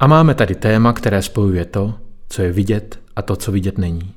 A 0.00 0.06
máme 0.06 0.34
tady 0.34 0.54
téma, 0.54 0.92
které 0.92 1.22
spojuje 1.22 1.64
to, 1.64 1.94
co 2.28 2.42
je 2.42 2.52
vidět 2.52 3.00
a 3.16 3.22
to, 3.22 3.36
co 3.36 3.52
vidět 3.52 3.78
není. 3.78 4.14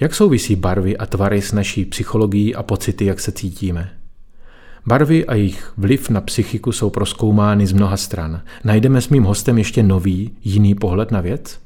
Jak 0.00 0.14
souvisí 0.14 0.56
barvy 0.56 0.96
a 0.96 1.06
tvary 1.06 1.42
s 1.42 1.52
naší 1.52 1.84
psychologií 1.84 2.54
a 2.54 2.62
pocity, 2.62 3.04
jak 3.04 3.20
se 3.20 3.32
cítíme? 3.32 3.97
Barvy 4.86 5.26
a 5.26 5.34
jejich 5.34 5.72
vliv 5.76 6.10
na 6.10 6.20
psychiku 6.20 6.72
jsou 6.72 6.90
proskoumány 6.90 7.66
z 7.66 7.72
mnoha 7.72 7.96
stran. 7.96 8.42
Najdeme 8.64 9.00
s 9.00 9.08
mým 9.08 9.22
hostem 9.22 9.58
ještě 9.58 9.82
nový, 9.82 10.30
jiný 10.44 10.74
pohled 10.74 11.10
na 11.10 11.20
věc? 11.20 11.60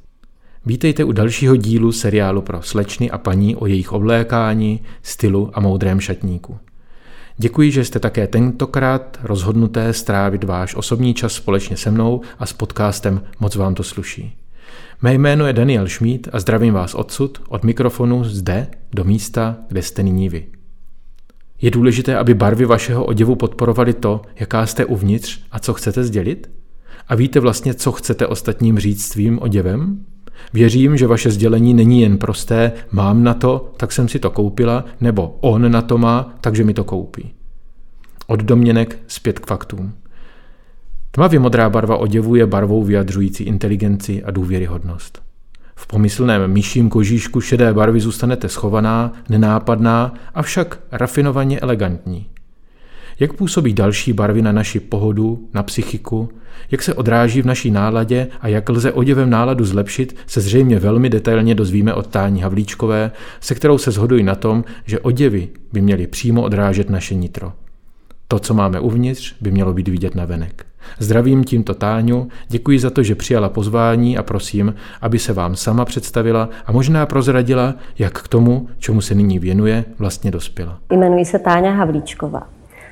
Vítejte 0.66 1.04
u 1.04 1.12
dalšího 1.12 1.56
dílu 1.56 1.92
seriálu 1.92 2.42
pro 2.42 2.62
slečny 2.62 3.10
a 3.10 3.18
paní 3.18 3.56
o 3.56 3.66
jejich 3.66 3.92
oblékání, 3.92 4.80
stylu 5.02 5.50
a 5.54 5.60
moudrém 5.60 6.00
šatníku. 6.00 6.58
Děkuji, 7.36 7.70
že 7.70 7.84
jste 7.84 7.98
také 7.98 8.26
tentokrát 8.26 9.18
rozhodnuté 9.22 9.92
strávit 9.92 10.44
váš 10.44 10.74
osobní 10.74 11.14
čas 11.14 11.32
společně 11.32 11.76
se 11.76 11.90
mnou 11.90 12.20
a 12.38 12.46
s 12.46 12.52
podcastem 12.52 13.22
Moc 13.40 13.56
vám 13.56 13.74
to 13.74 13.82
sluší. 13.82 14.36
Mé 15.02 15.14
jméno 15.14 15.46
je 15.46 15.52
Daniel 15.52 15.88
Šmíd 15.88 16.28
a 16.32 16.40
zdravím 16.40 16.74
vás 16.74 16.94
odsud, 16.94 17.42
od 17.48 17.64
mikrofonu 17.64 18.24
zde 18.24 18.66
do 18.92 19.04
místa, 19.04 19.56
kde 19.68 19.82
jste 19.82 20.02
nyní 20.02 20.28
vy. 20.28 20.46
Je 21.62 21.70
důležité, 21.70 22.16
aby 22.16 22.34
barvy 22.34 22.64
vašeho 22.64 23.04
oděvu 23.04 23.34
podporovaly 23.34 23.92
to, 23.92 24.20
jaká 24.36 24.66
jste 24.66 24.84
uvnitř 24.84 25.40
a 25.50 25.58
co 25.58 25.74
chcete 25.74 26.04
sdělit? 26.04 26.50
A 27.08 27.14
víte 27.14 27.40
vlastně, 27.40 27.74
co 27.74 27.92
chcete 27.92 28.26
ostatním 28.26 28.78
říct 28.78 29.04
svým 29.04 29.38
oděvem? 29.42 30.04
Věřím, 30.52 30.96
že 30.96 31.06
vaše 31.06 31.30
sdělení 31.30 31.74
není 31.74 32.00
jen 32.00 32.18
prosté 32.18 32.72
mám 32.92 33.24
na 33.24 33.34
to, 33.34 33.72
tak 33.76 33.92
jsem 33.92 34.08
si 34.08 34.18
to 34.18 34.30
koupila, 34.30 34.84
nebo 35.00 35.38
on 35.40 35.72
na 35.72 35.82
to 35.82 35.98
má, 35.98 36.34
takže 36.40 36.64
mi 36.64 36.74
to 36.74 36.84
koupí. 36.84 37.34
Od 38.26 38.40
domněnek 38.40 38.98
zpět 39.06 39.38
k 39.38 39.46
faktům. 39.46 39.92
Tmavě 41.10 41.38
modrá 41.38 41.70
barva 41.70 41.96
oděvu 41.96 42.34
je 42.34 42.46
barvou 42.46 42.84
vyjadřující 42.84 43.44
inteligenci 43.44 44.24
a 44.24 44.30
důvěryhodnost. 44.30 45.22
V 45.74 45.86
pomyslném 45.86 46.52
myším 46.52 46.88
kožíšku 46.88 47.40
šedé 47.40 47.74
barvy 47.74 48.00
zůstanete 48.00 48.48
schovaná, 48.48 49.12
nenápadná, 49.28 50.14
avšak 50.34 50.78
rafinovaně 50.92 51.60
elegantní. 51.60 52.26
Jak 53.20 53.32
působí 53.32 53.72
další 53.72 54.12
barvy 54.12 54.42
na 54.42 54.52
naši 54.52 54.80
pohodu, 54.80 55.48
na 55.54 55.62
psychiku, 55.62 56.28
jak 56.70 56.82
se 56.82 56.94
odráží 56.94 57.42
v 57.42 57.46
naší 57.46 57.70
náladě 57.70 58.28
a 58.40 58.48
jak 58.48 58.68
lze 58.68 58.92
oděvem 58.92 59.30
náladu 59.30 59.64
zlepšit, 59.64 60.16
se 60.26 60.40
zřejmě 60.40 60.78
velmi 60.78 61.10
detailně 61.10 61.54
dozvíme 61.54 61.94
od 61.94 62.06
Tání 62.06 62.42
Havlíčkové, 62.42 63.12
se 63.40 63.54
kterou 63.54 63.78
se 63.78 63.90
shodují 63.90 64.22
na 64.22 64.34
tom, 64.34 64.64
že 64.86 65.00
oděvy 65.00 65.48
by 65.72 65.80
měly 65.80 66.06
přímo 66.06 66.42
odrážet 66.42 66.90
naše 66.90 67.14
nitro. 67.14 67.52
To, 68.28 68.38
co 68.38 68.54
máme 68.54 68.80
uvnitř, 68.80 69.34
by 69.40 69.50
mělo 69.50 69.72
být 69.72 69.88
vidět 69.88 70.14
na 70.14 70.24
venek. 70.24 70.66
Zdravím 70.98 71.44
tímto 71.44 71.74
Táňu, 71.74 72.28
děkuji 72.48 72.78
za 72.78 72.90
to, 72.90 73.02
že 73.02 73.14
přijala 73.14 73.48
pozvání 73.48 74.18
a 74.18 74.22
prosím, 74.22 74.74
aby 75.00 75.18
se 75.18 75.32
vám 75.32 75.56
sama 75.56 75.84
představila 75.84 76.48
a 76.66 76.72
možná 76.72 77.06
prozradila, 77.06 77.74
jak 77.98 78.12
k 78.22 78.28
tomu, 78.28 78.68
čemu 78.78 79.00
se 79.00 79.14
nyní 79.14 79.38
věnuje, 79.38 79.84
vlastně 79.98 80.30
dospěla. 80.30 80.78
Jmenuji 80.90 81.24
se 81.24 81.38
Táňa 81.38 81.72
Havlíčková. 81.72 82.42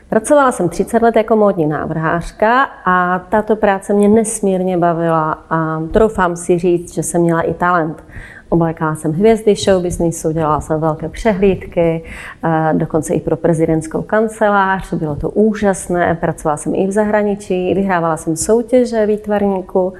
Pracovala 0.09 0.53
jsem 0.53 0.69
30 0.69 1.03
let 1.03 1.17
jako 1.17 1.37
módní 1.37 1.67
návrhářka 1.67 2.63
a 2.85 3.19
tato 3.19 3.57
práce 3.57 3.93
mě 3.93 4.09
nesmírně 4.09 4.79
bavila 4.79 5.45
a 5.51 5.83
troufám 5.93 6.37
si 6.37 6.59
říct, 6.59 6.95
že 6.95 7.03
jsem 7.03 7.21
měla 7.21 7.41
i 7.41 7.55
talent. 7.55 8.05
Oblékala 8.51 8.95
jsem 8.95 9.13
hvězdy 9.13 9.55
show 9.55 9.83
businessu, 9.83 10.33
dělala 10.33 10.61
jsem 10.61 10.81
velké 10.81 11.09
přehlídky, 11.09 12.05
eh, 12.45 12.75
dokonce 12.75 13.15
i 13.15 13.21
pro 13.21 13.37
prezidentskou 13.37 14.03
kancelář, 14.03 14.95
bylo 14.95 15.17
to 15.17 15.31
úžasné, 15.31 16.15
pracovala 16.15 16.57
jsem 16.57 16.75
i 16.75 16.87
v 16.87 16.91
zahraničí, 16.91 17.75
vyhrávala 17.75 18.17
jsem 18.17 18.37
soutěže 18.37 19.07
výtvarníku, 19.07 19.93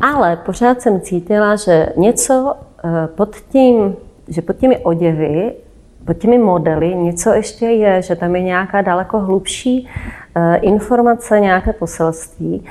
ale 0.00 0.36
pořád 0.36 0.82
jsem 0.82 1.00
cítila, 1.00 1.56
že 1.56 1.86
něco 1.96 2.54
eh, 2.84 3.08
pod 3.14 3.36
tím, 3.36 3.96
že 4.28 4.42
pod 4.42 4.56
těmi 4.56 4.78
oděvy 4.78 5.52
pod 6.04 6.18
těmi 6.18 6.38
modely 6.38 6.94
něco 6.94 7.32
ještě 7.32 7.66
je, 7.66 8.02
že 8.02 8.16
tam 8.16 8.36
je 8.36 8.42
nějaká 8.42 8.82
daleko 8.82 9.20
hlubší 9.20 9.88
eh, 10.36 10.56
informace, 10.56 11.40
nějaké 11.40 11.72
poselství. 11.72 12.64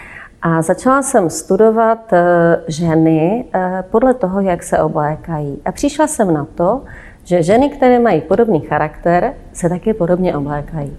A 0.45 0.61
začala 0.61 1.01
jsem 1.01 1.29
studovat 1.29 2.13
eh, 2.13 2.63
ženy 2.67 3.45
eh, 3.53 3.83
podle 3.91 4.13
toho, 4.13 4.39
jak 4.41 4.63
se 4.63 4.79
oblékají. 4.79 5.61
A 5.65 5.71
přišla 5.71 6.07
jsem 6.07 6.33
na 6.33 6.47
to, 6.55 6.81
že 7.23 7.43
ženy, 7.43 7.69
které 7.69 7.99
mají 7.99 8.21
podobný 8.21 8.59
charakter, 8.59 9.33
se 9.53 9.69
taky 9.69 9.93
podobně 9.93 10.37
oblékají. 10.37 10.97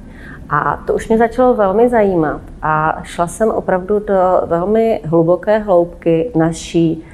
A 0.50 0.82
to 0.86 0.94
už 0.94 1.08
mě 1.08 1.18
začalo 1.18 1.54
velmi 1.54 1.88
zajímat. 1.88 2.40
A 2.62 3.00
šla 3.02 3.26
jsem 3.26 3.50
opravdu 3.50 3.98
do 3.98 4.42
velmi 4.46 5.00
hluboké 5.04 5.58
hloubky 5.58 6.30
naší 6.34 7.04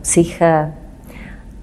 psyché, 0.00 0.72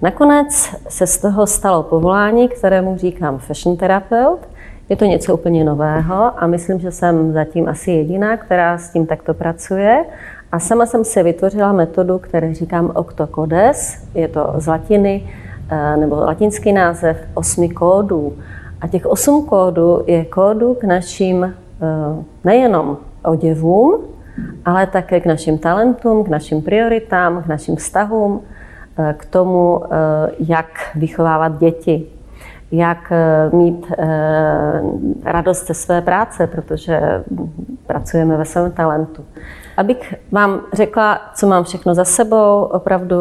Nakonec 0.02 0.74
se 0.88 1.06
z 1.06 1.18
toho 1.18 1.46
stalo 1.46 1.82
povolání, 1.82 2.48
kterému 2.48 2.96
říkám 2.96 3.38
fashion 3.38 3.76
terapeut. 3.76 4.48
Je 4.88 4.96
to 4.96 5.04
něco 5.04 5.34
úplně 5.34 5.64
nového 5.64 6.42
a 6.42 6.46
myslím, 6.46 6.80
že 6.80 6.90
jsem 6.90 7.32
zatím 7.32 7.68
asi 7.68 7.90
jediná, 7.90 8.36
která 8.36 8.78
s 8.78 8.90
tím 8.90 9.06
takto 9.06 9.34
pracuje. 9.34 10.04
A 10.52 10.58
sama 10.58 10.86
jsem 10.86 11.04
si 11.04 11.22
vytvořila 11.22 11.72
metodu, 11.72 12.18
kterou 12.18 12.52
říkám 12.52 12.92
Octocodes. 12.94 14.08
Je 14.14 14.28
to 14.28 14.54
z 14.56 14.66
latiny, 14.66 15.30
eh, 15.70 15.96
nebo 15.96 16.16
latinský 16.16 16.72
název 16.72 17.16
osmi 17.34 17.68
kódů. 17.68 18.32
A 18.80 18.88
těch 18.88 19.06
osm 19.06 19.46
kódů 19.46 20.04
je 20.06 20.24
kódů 20.24 20.74
k 20.74 20.84
našim 20.84 21.44
eh, 21.44 21.54
nejenom 22.44 22.96
oděvům, 23.24 24.00
ale 24.64 24.86
také 24.86 25.20
k 25.20 25.26
našim 25.26 25.58
talentům, 25.58 26.24
k 26.24 26.28
našim 26.28 26.62
prioritám, 26.62 27.42
k 27.42 27.46
našim 27.46 27.76
vztahům, 27.76 28.42
Eh, 28.98 29.14
k 29.18 29.24
tomu, 29.24 29.82
jak 30.38 30.66
vychovávat 30.94 31.58
děti, 31.58 32.06
jak 32.72 33.12
eh, 33.12 33.56
mít 33.56 33.92
radost 35.24 35.66
ze 35.66 35.74
své 35.74 36.00
práce, 36.00 36.46
protože 36.46 37.24
pracujeme 37.86 38.36
ve 38.36 38.44
svém 38.44 38.72
talentu. 38.72 39.24
Abych 39.76 40.14
vám 40.32 40.60
řekla, 40.72 41.20
co 41.34 41.46
mám 41.46 41.64
všechno 41.64 41.94
za 41.94 42.04
sebou, 42.04 42.62
opravdu 42.62 43.16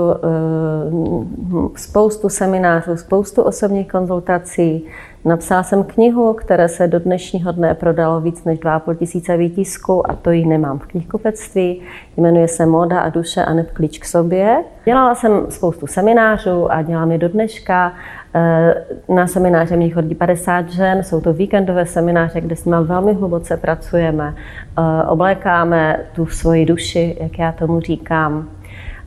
spoustu 1.75 2.30
seminářů, 2.30 2.97
spoustu 2.97 3.41
osobních 3.41 3.91
konzultací, 3.91 4.88
Napsala 5.28 5.64
jsem 5.64 5.84
knihu, 5.84 6.34
které 6.34 6.69
se 6.69 6.88
do 6.88 7.00
dnešního 7.00 7.52
dne 7.52 7.75
prodalo 7.75 8.22
víc 8.22 8.44
než 8.44 8.59
2,5 8.59 8.96
tisíce 8.96 9.38
výtisků 9.38 10.12
a 10.12 10.16
to 10.16 10.31
ji 10.31 10.46
nemám 10.46 10.79
v 10.79 10.85
knihkupectví. 10.85 11.81
Jmenuje 12.18 12.47
se 12.47 12.66
Moda 12.66 13.00
a 13.00 13.09
duše 13.09 13.46
a 13.46 13.53
neb 13.53 13.72
klíč 13.72 13.97
k 13.97 14.06
sobě. 14.06 14.64
Dělala 14.87 15.15
jsem 15.15 15.45
spoustu 15.49 15.87
seminářů 15.87 16.71
a 16.71 16.81
dělám 16.81 17.11
je 17.11 17.17
do 17.17 17.29
dneška. 17.29 17.93
Eh, 18.33 18.85
na 19.09 19.27
semináře 19.27 19.75
mě 19.75 19.89
chodí 19.89 20.15
50 20.15 20.69
žen, 20.69 21.03
jsou 21.03 21.21
to 21.21 21.33
víkendové 21.33 21.85
semináře, 21.85 22.41
kde 22.41 22.55
s 22.55 22.65
nimi 22.65 22.77
velmi 22.81 23.13
hluboce 23.13 23.57
pracujeme. 23.57 24.35
Eh, 24.35 25.03
oblékáme 25.07 25.99
tu 26.15 26.25
svoji 26.25 26.65
duši, 26.65 27.17
jak 27.19 27.39
já 27.39 27.51
tomu 27.51 27.79
říkám. 27.81 28.49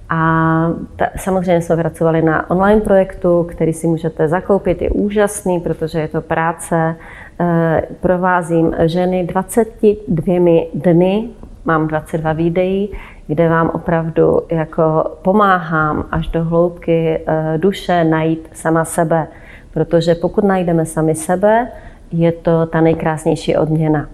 A 0.08 0.20
ta, 0.96 1.06
samozřejmě 1.16 1.62
jsme 1.62 1.76
pracovali 1.76 2.22
na 2.22 2.50
online 2.50 2.80
projektu, 2.80 3.46
který 3.50 3.72
si 3.72 3.86
můžete 3.86 4.28
zakoupit, 4.28 4.82
je 4.82 4.90
úžasný, 4.90 5.60
protože 5.60 6.00
je 6.00 6.08
to 6.08 6.20
práce. 6.20 6.96
E, 7.40 7.82
provázím 8.00 8.74
ženy 8.84 9.24
22 9.24 10.70
dny, 10.74 11.28
mám 11.64 11.86
22 11.86 12.32
videí, 12.32 12.92
kde 13.30 13.48
vám 13.48 13.70
opravdu 13.74 14.40
jako 14.50 15.04
pomáhám 15.22 16.04
až 16.10 16.28
do 16.28 16.44
hloubky 16.44 17.18
e, 17.26 17.58
duše 17.58 18.04
najít 18.04 18.48
sama 18.52 18.84
sebe. 18.84 19.26
Protože 19.74 20.14
pokud 20.14 20.44
najdeme 20.44 20.86
sami 20.86 21.14
sebe, 21.14 21.68
je 22.12 22.32
to 22.32 22.66
ta 22.66 22.80
nejkrásnější 22.80 23.56
odměna. 23.56 24.06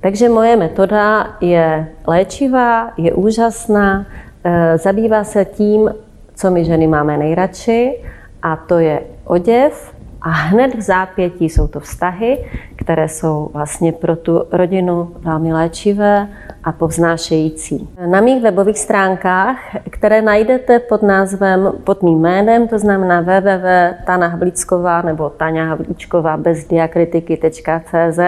Takže 0.00 0.28
moje 0.28 0.56
metoda 0.56 1.26
je 1.40 1.86
léčivá, 2.06 2.90
je 2.96 3.12
úžasná, 3.12 4.06
Eh, 4.44 4.78
zabývá 4.78 5.24
se 5.24 5.44
tím, 5.44 5.94
co 6.34 6.50
my 6.50 6.64
ženy 6.64 6.86
máme 6.86 7.16
nejradši, 7.16 7.98
a 8.42 8.56
to 8.56 8.78
je 8.78 9.02
oděv. 9.24 9.91
A 10.24 10.30
hned 10.30 10.74
v 10.74 10.80
zápětí 10.80 11.48
jsou 11.48 11.68
to 11.68 11.80
vztahy, 11.80 12.44
které 12.76 13.08
jsou 13.08 13.50
vlastně 13.52 13.92
pro 13.92 14.16
tu 14.16 14.44
rodinu 14.52 15.12
velmi 15.18 15.52
léčivé 15.52 16.28
a 16.64 16.72
povznášející. 16.72 17.88
Na 18.06 18.20
mých 18.20 18.42
webových 18.42 18.78
stránkách, 18.78 19.58
které 19.90 20.22
najdete 20.22 20.78
pod 20.78 21.02
názvem, 21.02 21.72
pod 21.84 22.02
mým 22.02 22.20
jménem, 22.20 22.68
to 22.68 22.78
znamená 22.78 23.20
www.tana 23.20 24.26
Havlíčková 24.26 25.02
nebo 25.02 25.30
Tania 25.30 25.64
Havlíčková 25.64 26.36
bez 26.36 26.64
diakritiky.cz, 26.64 28.18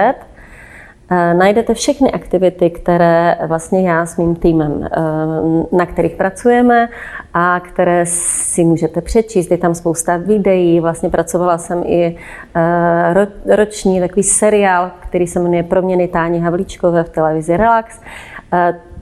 najdete 1.11 1.75
všechny 1.75 2.13
aktivity, 2.13 2.71
které 2.71 3.39
vlastně 3.47 3.89
já 3.89 4.07
s 4.07 4.17
mým 4.17 4.37
týmem, 4.37 4.85
eh, 4.85 5.77
na 5.77 5.87
kterých 5.87 6.15
pracujeme 6.15 6.89
a 7.35 7.61
které 7.61 8.07
si 8.07 8.65
můžete 8.65 9.01
přečíst. 9.01 9.51
Je 9.51 9.59
tam 9.59 9.75
spousta 9.75 10.17
videí, 10.17 10.81
vlastně 10.81 11.11
pracovala 11.11 11.59
jsem 11.59 11.83
i 11.87 12.17
eh, 12.57 13.57
roční 13.57 14.01
takový 14.01 14.23
seriál, 14.23 14.91
který 15.01 15.27
se 15.27 15.41
jmenuje 15.41 15.63
Proměny 15.63 16.09
Táni 16.09 16.41
Havlíčkové 16.41 17.05
v 17.05 17.09
televizi 17.09 17.57
Relax. 17.57 18.01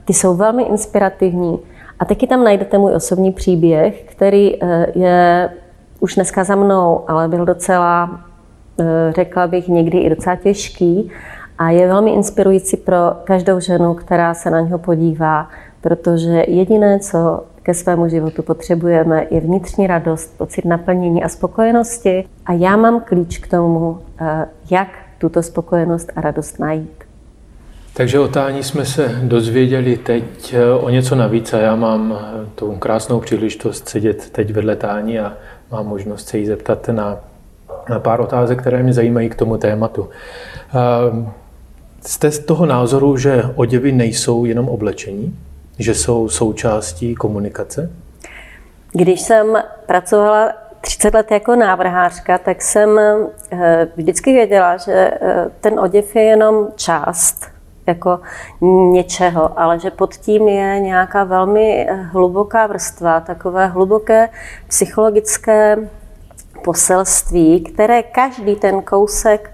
Ty 0.05 0.13
jsou 0.13 0.35
velmi 0.35 0.63
inspirativní. 0.63 1.59
A 1.99 2.05
taky 2.05 2.27
tam 2.27 2.43
najdete 2.43 2.77
můj 2.77 2.95
osobní 2.95 3.31
příběh, 3.31 4.03
který 4.03 4.59
je 4.95 5.49
už 5.99 6.15
dneska 6.15 6.43
za 6.43 6.55
mnou, 6.55 7.03
ale 7.07 7.27
byl 7.27 7.45
docela, 7.45 8.21
řekla 9.09 9.47
bych, 9.47 9.67
někdy 9.67 9.97
i 9.97 10.09
docela 10.09 10.35
těžký 10.35 11.11
a 11.57 11.69
je 11.69 11.87
velmi 11.87 12.11
inspirující 12.11 12.77
pro 12.77 12.97
každou 13.23 13.59
ženu, 13.59 13.93
která 13.93 14.33
se 14.33 14.49
na 14.49 14.59
něho 14.59 14.79
podívá, 14.79 15.49
protože 15.81 16.43
jediné, 16.47 16.99
co 16.99 17.43
ke 17.63 17.73
svému 17.73 18.07
životu 18.07 18.41
potřebujeme, 18.41 19.27
je 19.31 19.39
vnitřní 19.39 19.87
radost, 19.87 20.37
pocit 20.37 20.65
naplnění 20.65 21.23
a 21.23 21.29
spokojenosti. 21.29 22.25
A 22.45 22.53
já 22.53 22.77
mám 22.77 23.01
klíč 23.01 23.37
k 23.37 23.47
tomu, 23.47 23.99
eh, 24.19 24.45
jak 24.71 24.87
tuto 25.17 25.43
spokojenost 25.43 26.11
a 26.15 26.21
radost 26.21 26.59
najít. 26.59 27.03
Takže 27.93 28.19
o 28.19 28.27
Tání 28.27 28.63
jsme 28.63 28.85
se 28.85 29.19
dozvěděli 29.23 29.97
teď 29.97 30.53
eh, 30.53 30.73
o 30.73 30.89
něco 30.89 31.15
navíc 31.15 31.53
a 31.53 31.57
já 31.57 31.75
mám 31.75 32.19
eh, 32.19 32.49
tu 32.55 32.75
krásnou 32.75 33.19
příležitost 33.19 33.89
sedět 33.89 34.29
teď 34.29 34.53
vedle 34.53 34.75
Tání 34.75 35.19
a 35.19 35.33
mám 35.71 35.87
možnost 35.87 36.27
se 36.27 36.37
jí 36.37 36.45
zeptat 36.45 36.87
na, 36.87 37.17
na 37.89 37.99
pár 37.99 38.21
otázek, 38.21 38.61
které 38.61 38.83
mě 38.83 38.93
zajímají 38.93 39.29
k 39.29 39.35
tomu 39.35 39.57
tématu. 39.57 40.09
Jste 42.05 42.31
z 42.31 42.39
toho 42.39 42.65
názoru, 42.65 43.17
že 43.17 43.43
oděvy 43.55 43.91
nejsou 43.91 44.45
jenom 44.45 44.69
oblečení, 44.69 45.39
že 45.79 45.95
jsou 45.95 46.29
součástí 46.29 47.15
komunikace? 47.15 47.91
Když 48.91 49.21
jsem 49.21 49.57
pracovala 49.85 50.53
30 50.81 51.13
let 51.13 51.31
jako 51.31 51.55
návrhářka, 51.55 52.37
tak 52.37 52.61
jsem 52.61 52.99
eh, 52.99 53.87
vždycky 53.95 54.33
věděla, 54.33 54.77
že 54.77 54.93
eh, 55.21 55.49
ten 55.61 55.79
oděv 55.79 56.15
je 56.15 56.23
jenom 56.23 56.67
část 56.75 57.47
jako 57.87 58.19
něčeho, 58.91 59.59
ale 59.59 59.79
že 59.79 59.91
pod 59.91 60.15
tím 60.15 60.47
je 60.47 60.79
nějaká 60.79 61.23
velmi 61.23 61.87
eh, 61.89 61.93
hluboká 61.93 62.67
vrstva, 62.67 63.19
takové 63.19 63.67
hluboké 63.67 64.29
psychologické 64.67 65.77
poselství, 66.63 67.61
které 67.61 68.03
každý 68.03 68.55
ten 68.55 68.81
kousek 68.81 69.53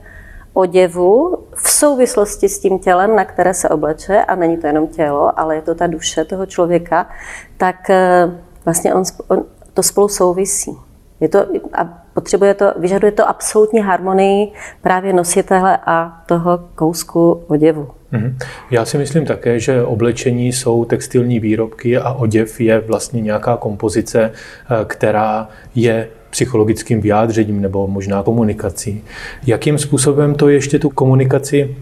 oděvu 0.53 1.37
v 1.61 1.69
souvislosti 1.69 2.49
s 2.49 2.59
tím 2.59 2.79
tělem, 2.79 3.15
na 3.15 3.25
které 3.25 3.53
se 3.53 3.69
obleče, 3.69 4.23
a 4.23 4.35
není 4.35 4.57
to 4.57 4.67
jenom 4.67 4.87
tělo, 4.87 5.39
ale 5.39 5.55
je 5.55 5.61
to 5.61 5.75
ta 5.75 5.87
duše 5.87 6.25
toho 6.25 6.45
člověka, 6.45 7.09
tak 7.57 7.89
eh, 7.89 8.31
vlastně 8.65 8.93
on, 8.93 9.03
on 9.27 9.45
to 9.73 9.83
spolu 9.83 10.07
souvisí. 10.07 10.77
Je 11.19 11.29
to, 11.29 11.45
a 11.73 12.03
potřebuje 12.13 12.53
to, 12.53 12.73
vyžaduje 12.77 13.11
to 13.11 13.29
absolutní 13.29 13.79
harmonii 13.79 14.51
právě 14.81 15.13
nositele 15.13 15.77
a 15.85 16.23
toho 16.25 16.69
kousku 16.75 17.43
oděvu. 17.47 17.87
Mhm. 18.11 18.37
Já 18.71 18.85
si 18.85 18.97
myslím 18.97 19.25
také, 19.25 19.59
že 19.59 19.83
oblečení 19.83 20.53
jsou 20.53 20.85
textilní 20.85 21.39
výrobky 21.39 21.97
a 21.97 22.11
oděv 22.11 22.59
je 22.61 22.79
vlastně 22.79 23.21
nějaká 23.21 23.57
kompozice, 23.57 24.31
eh, 24.31 24.85
která 24.85 25.47
je 25.75 26.07
psychologickým 26.29 27.01
vyjádřením 27.01 27.61
nebo 27.61 27.87
možná 27.87 28.23
komunikací. 28.23 29.03
Jakým 29.47 29.77
způsobem 29.77 30.35
to 30.35 30.49
ještě 30.49 30.79
tu 30.79 30.89
komunikaci 30.89 31.75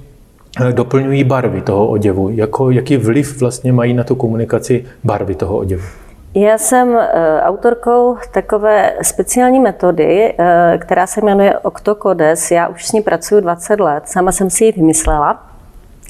eh, 0.62 0.74
doplňují 0.74 1.24
barvy 1.24 1.62
toho 1.62 1.88
oděvu? 1.88 2.30
Jako, 2.30 2.72
jaký 2.72 2.98
vliv 2.98 3.40
vlastně 3.40 3.74
mají 3.74 3.94
na 3.94 4.04
tu 4.04 4.16
komunikaci 4.16 4.86
barvy 5.04 5.36
toho 5.36 5.58
oděvu? 5.58 5.84
Já 6.36 6.58
jsem 6.58 6.98
eh, 6.98 7.42
autorkou 7.42 8.18
takové 8.32 8.94
speciální 9.02 9.60
metody, 9.60 10.36
eh, 10.38 10.78
která 10.82 11.08
se 11.08 11.22
jmenuje 11.22 11.60
Octocodes. 11.60 12.52
Já 12.52 12.68
už 12.68 12.86
s 12.86 12.92
ní 12.92 13.02
pracuji 13.02 13.42
20 13.42 13.80
let, 13.80 14.04
sama 14.06 14.32
jsem 14.32 14.50
si 14.50 14.66
ji 14.66 14.72
vymyslela. 14.72 15.44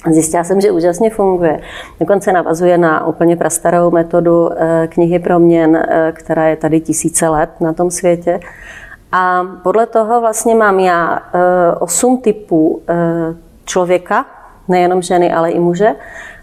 Zjistila 0.06 0.44
jsem, 0.44 0.60
že 0.60 0.70
úžasně 0.70 1.10
funguje. 1.10 1.60
Dokonce 2.00 2.32
navazuje 2.32 2.78
na 2.78 3.06
úplně 3.06 3.36
prastarou 3.36 3.90
metodu 3.90 4.50
eh, 4.52 4.88
knihy 4.88 5.18
proměn, 5.18 5.76
eh, 5.76 6.12
která 6.12 6.48
je 6.48 6.56
tady 6.56 6.80
tisíce 6.80 7.28
let 7.28 7.50
na 7.60 7.72
tom 7.72 7.90
světě. 7.90 8.40
A 9.12 9.42
podle 9.62 9.86
toho 9.86 10.20
vlastně 10.20 10.54
mám 10.54 10.80
já 10.80 11.18
eh, 11.18 11.74
osm 11.80 12.18
typů 12.18 12.82
člověka, 13.64 14.26
nejenom 14.68 15.02
ženy, 15.02 15.32
ale 15.32 15.50
i 15.50 15.58
muže. 15.58 15.94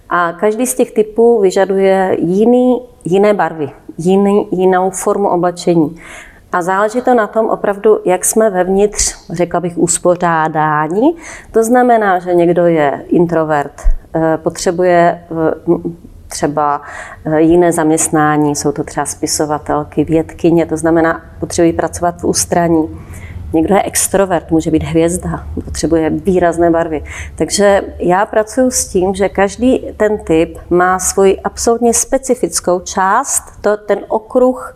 A 0.10 0.34
každý 0.34 0.68
z 0.68 0.76
těch 0.76 0.92
typů 0.92 1.42
vyžaduje 1.42 2.18
jiný, 2.20 2.82
jiné 3.06 3.34
barvy, 3.34 3.70
jiný, 3.98 4.48
jinou 4.52 4.90
formu 4.90 5.30
oblečení. 5.30 5.96
A 6.56 6.62
záleží 6.62 7.02
to 7.02 7.14
na 7.14 7.28
tom 7.28 7.50
opravdu, 7.50 8.00
jak 8.06 8.26
jsme 8.26 8.50
vevnitř, 8.50 9.16
řekla 9.30 9.60
bych, 9.60 9.78
uspořádání. 9.78 11.16
To 11.52 11.64
znamená, 11.64 12.20
že 12.20 12.34
někdo 12.34 12.66
je 12.66 13.06
introvert, 13.08 13.82
eh, 14.16 14.38
potřebuje 14.38 15.22
eh, 15.32 15.74
třeba 16.28 16.82
eh, 17.26 17.42
jiné 17.42 17.72
zaměstnání, 17.72 18.56
jsou 18.56 18.72
to 18.72 18.84
třeba 18.84 19.06
spisovatelky, 19.06 20.04
vědkyně, 20.04 20.66
to 20.66 20.78
znamená, 20.78 21.22
potřebují 21.40 21.74
pracovat 21.74 22.22
v 22.22 22.24
ústraní. 22.24 23.00
Někdo 23.54 23.76
je 23.76 23.84
extrovert, 23.84 24.52
může 24.52 24.72
být 24.72 24.84
hvězda, 24.84 25.44
potřebuje 25.66 26.10
výrazné 26.10 26.72
barvy. 26.72 27.04
Takže 27.36 27.82
já 28.00 28.26
pracuji 28.26 28.72
s 28.72 28.88
tím, 28.88 29.16
že 29.16 29.30
každý 29.30 29.88
ten 29.98 30.18
typ 30.18 30.58
má 30.70 31.00
svoji 31.00 31.40
absolutně 31.40 31.94
specifickou 31.94 32.80
část, 32.80 33.44
to, 33.62 33.78
ten 33.78 34.00
okruh 34.08 34.76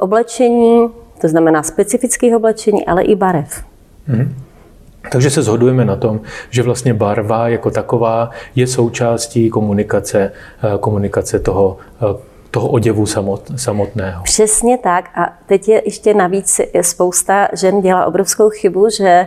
oblečení, 0.00 0.88
to 1.20 1.28
znamená 1.28 1.62
specifických 1.62 2.36
oblečení, 2.36 2.86
ale 2.86 3.02
i 3.02 3.14
barev. 3.14 3.64
Mm-hmm. 4.08 4.28
Takže 5.10 5.30
se 5.30 5.42
shodujeme 5.42 5.84
na 5.84 5.96
tom, 5.96 6.20
že 6.50 6.62
vlastně 6.62 6.94
barva 6.94 7.48
jako 7.48 7.70
taková 7.70 8.30
je 8.54 8.66
součástí 8.66 9.50
komunikace, 9.50 10.32
eh, 10.62 10.78
komunikace 10.78 11.38
toho, 11.38 11.76
eh, 12.02 12.28
toho 12.50 12.68
oděvu 12.68 13.06
samot, 13.06 13.42
samotného. 13.56 14.22
Přesně 14.22 14.78
tak. 14.78 15.10
A 15.14 15.32
teď 15.46 15.68
je 15.68 15.82
ještě 15.84 16.14
navíc 16.14 16.60
spousta 16.80 17.48
žen 17.52 17.80
dělá 17.80 18.06
obrovskou 18.06 18.50
chybu, 18.50 18.88
že 18.90 19.26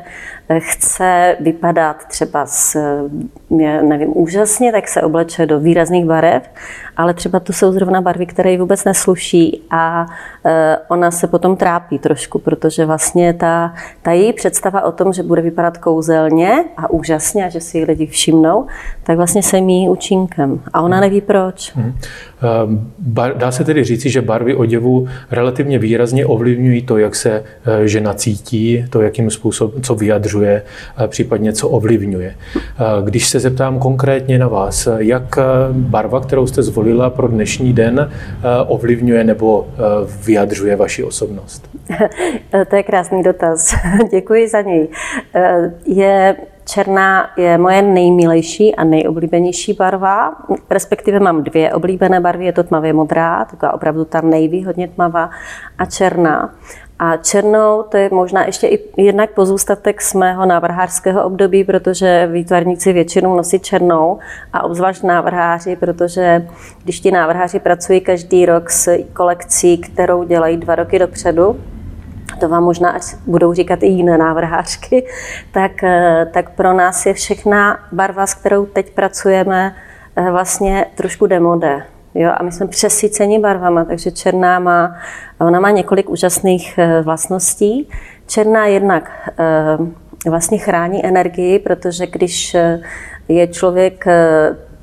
chce 0.59 1.37
vypadat 1.39 2.05
třeba 2.07 2.45
s, 2.45 2.77
nevím, 3.81 4.17
úžasně, 4.17 4.71
tak 4.71 4.87
se 4.87 5.01
obleče 5.01 5.45
do 5.45 5.59
výrazných 5.59 6.05
barev, 6.05 6.43
ale 6.97 7.13
třeba 7.13 7.39
to 7.39 7.53
jsou 7.53 7.71
zrovna 7.71 8.01
barvy, 8.01 8.25
které 8.25 8.51
jí 8.51 8.57
vůbec 8.57 8.83
nesluší 8.83 9.61
a 9.71 10.05
e, 10.45 10.77
ona 10.87 11.11
se 11.11 11.27
potom 11.27 11.55
trápí 11.55 11.99
trošku, 11.99 12.39
protože 12.39 12.85
vlastně 12.85 13.33
ta, 13.33 13.73
ta 14.01 14.11
její 14.11 14.33
představa 14.33 14.81
o 14.81 14.91
tom, 14.91 15.13
že 15.13 15.23
bude 15.23 15.41
vypadat 15.41 15.77
kouzelně 15.77 16.63
a 16.77 16.89
úžasně 16.89 17.45
a 17.45 17.49
že 17.49 17.61
si 17.61 17.77
ji 17.77 17.85
lidi 17.85 18.07
všimnou, 18.07 18.65
tak 19.03 19.17
vlastně 19.17 19.43
se 19.43 19.61
mí 19.61 19.89
účinkem 19.89 20.59
a 20.73 20.81
ona 20.81 20.99
neví 20.99 21.21
proč. 21.21 21.75
Hmm. 21.75 21.93
Dá 23.35 23.51
se 23.51 23.63
tedy 23.63 23.83
říci, 23.83 24.09
že 24.09 24.21
barvy 24.21 24.55
oděvu 24.55 25.07
relativně 25.31 25.79
výrazně 25.79 26.25
ovlivňují 26.25 26.81
to, 26.81 26.97
jak 26.97 27.15
se 27.15 27.43
žena 27.85 28.13
cítí, 28.13 28.85
to, 28.89 29.01
jakým 29.01 29.29
způsobem, 29.29 29.81
co 29.81 29.95
vyjadřuje 29.95 30.40
vyjadřuje, 30.41 30.61
případně 31.07 31.53
co 31.53 31.69
ovlivňuje. 31.69 32.35
Když 33.03 33.29
se 33.29 33.39
zeptám 33.39 33.79
konkrétně 33.79 34.39
na 34.39 34.47
vás, 34.47 34.87
jak 34.97 35.39
barva, 35.71 36.19
kterou 36.19 36.47
jste 36.47 36.63
zvolila 36.63 37.09
pro 37.09 37.27
dnešní 37.27 37.73
den, 37.73 38.11
ovlivňuje 38.67 39.23
nebo 39.23 39.67
vyjadřuje 40.25 40.75
vaši 40.75 41.03
osobnost? 41.03 41.69
To 42.69 42.75
je 42.75 42.83
krásný 42.83 43.23
dotaz. 43.23 43.75
Děkuji 44.11 44.49
za 44.49 44.61
něj. 44.61 44.87
Je 45.85 46.35
Černá 46.65 47.29
je 47.37 47.57
moje 47.57 47.81
nejmilejší 47.81 48.75
a 48.75 48.83
nejoblíbenější 48.83 49.73
barva, 49.73 50.35
respektive 50.69 51.19
mám 51.19 51.43
dvě 51.43 51.73
oblíbené 51.73 52.19
barvy, 52.19 52.45
je 52.45 52.53
to 52.53 52.63
tmavě 52.63 52.93
modrá, 52.93 53.45
taková 53.45 53.73
opravdu 53.73 54.05
ta 54.05 54.21
nejví, 54.21 54.63
hodně 54.63 54.87
tmavá, 54.87 55.29
a 55.77 55.85
černá. 55.85 56.53
A 57.03 57.17
černou, 57.17 57.83
to 57.83 57.97
je 57.97 58.09
možná 58.11 58.45
ještě 58.45 58.67
i 58.67 58.79
jednak 58.97 59.29
pozůstatek 59.29 60.01
z 60.01 60.13
mého 60.13 60.45
návrhářského 60.45 61.23
období, 61.23 61.63
protože 61.63 62.29
výtvarníci 62.31 62.93
většinou 62.93 63.35
nosí 63.35 63.59
černou 63.59 64.19
a 64.53 64.63
obzvlášť 64.63 65.03
návrháři, 65.03 65.75
protože 65.75 66.47
když 66.83 66.99
ti 66.99 67.11
návrháři 67.11 67.59
pracují 67.59 68.01
každý 68.01 68.45
rok 68.45 68.69
s 68.69 68.97
kolekcí, 69.13 69.77
kterou 69.77 70.23
dělají 70.23 70.57
dva 70.57 70.75
roky 70.75 70.99
dopředu, 70.99 71.59
to 72.39 72.49
vám 72.49 72.63
možná 72.63 72.89
až 72.89 73.15
budou 73.27 73.53
říkat 73.53 73.83
i 73.83 73.87
jiné 73.87 74.17
návrhářky, 74.17 75.07
tak, 75.51 75.83
eh, 75.83 76.29
tak 76.33 76.49
pro 76.49 76.73
nás 76.73 77.05
je 77.05 77.13
všechna 77.13 77.79
barva, 77.91 78.27
s 78.27 78.33
kterou 78.33 78.65
teď 78.65 78.93
pracujeme, 78.93 79.75
eh, 80.15 80.31
vlastně 80.31 80.85
trošku 80.95 81.27
demode. 81.27 81.83
Jo, 82.15 82.31
a 82.37 82.43
my 82.43 82.51
jsme 82.51 82.67
přesyceni 82.67 83.39
barvama, 83.39 83.85
takže 83.85 84.11
černá 84.11 84.59
má, 84.59 84.95
ona 85.39 85.59
má 85.59 85.71
několik 85.71 86.09
úžasných 86.09 86.77
eh, 86.77 87.01
vlastností. 87.01 87.89
Černá 88.27 88.65
jednak 88.65 89.29
vlastně 90.29 90.57
chrání 90.57 91.05
energii, 91.05 91.59
protože 91.59 92.07
když 92.07 92.55
je 93.27 93.47
člověk 93.47 94.05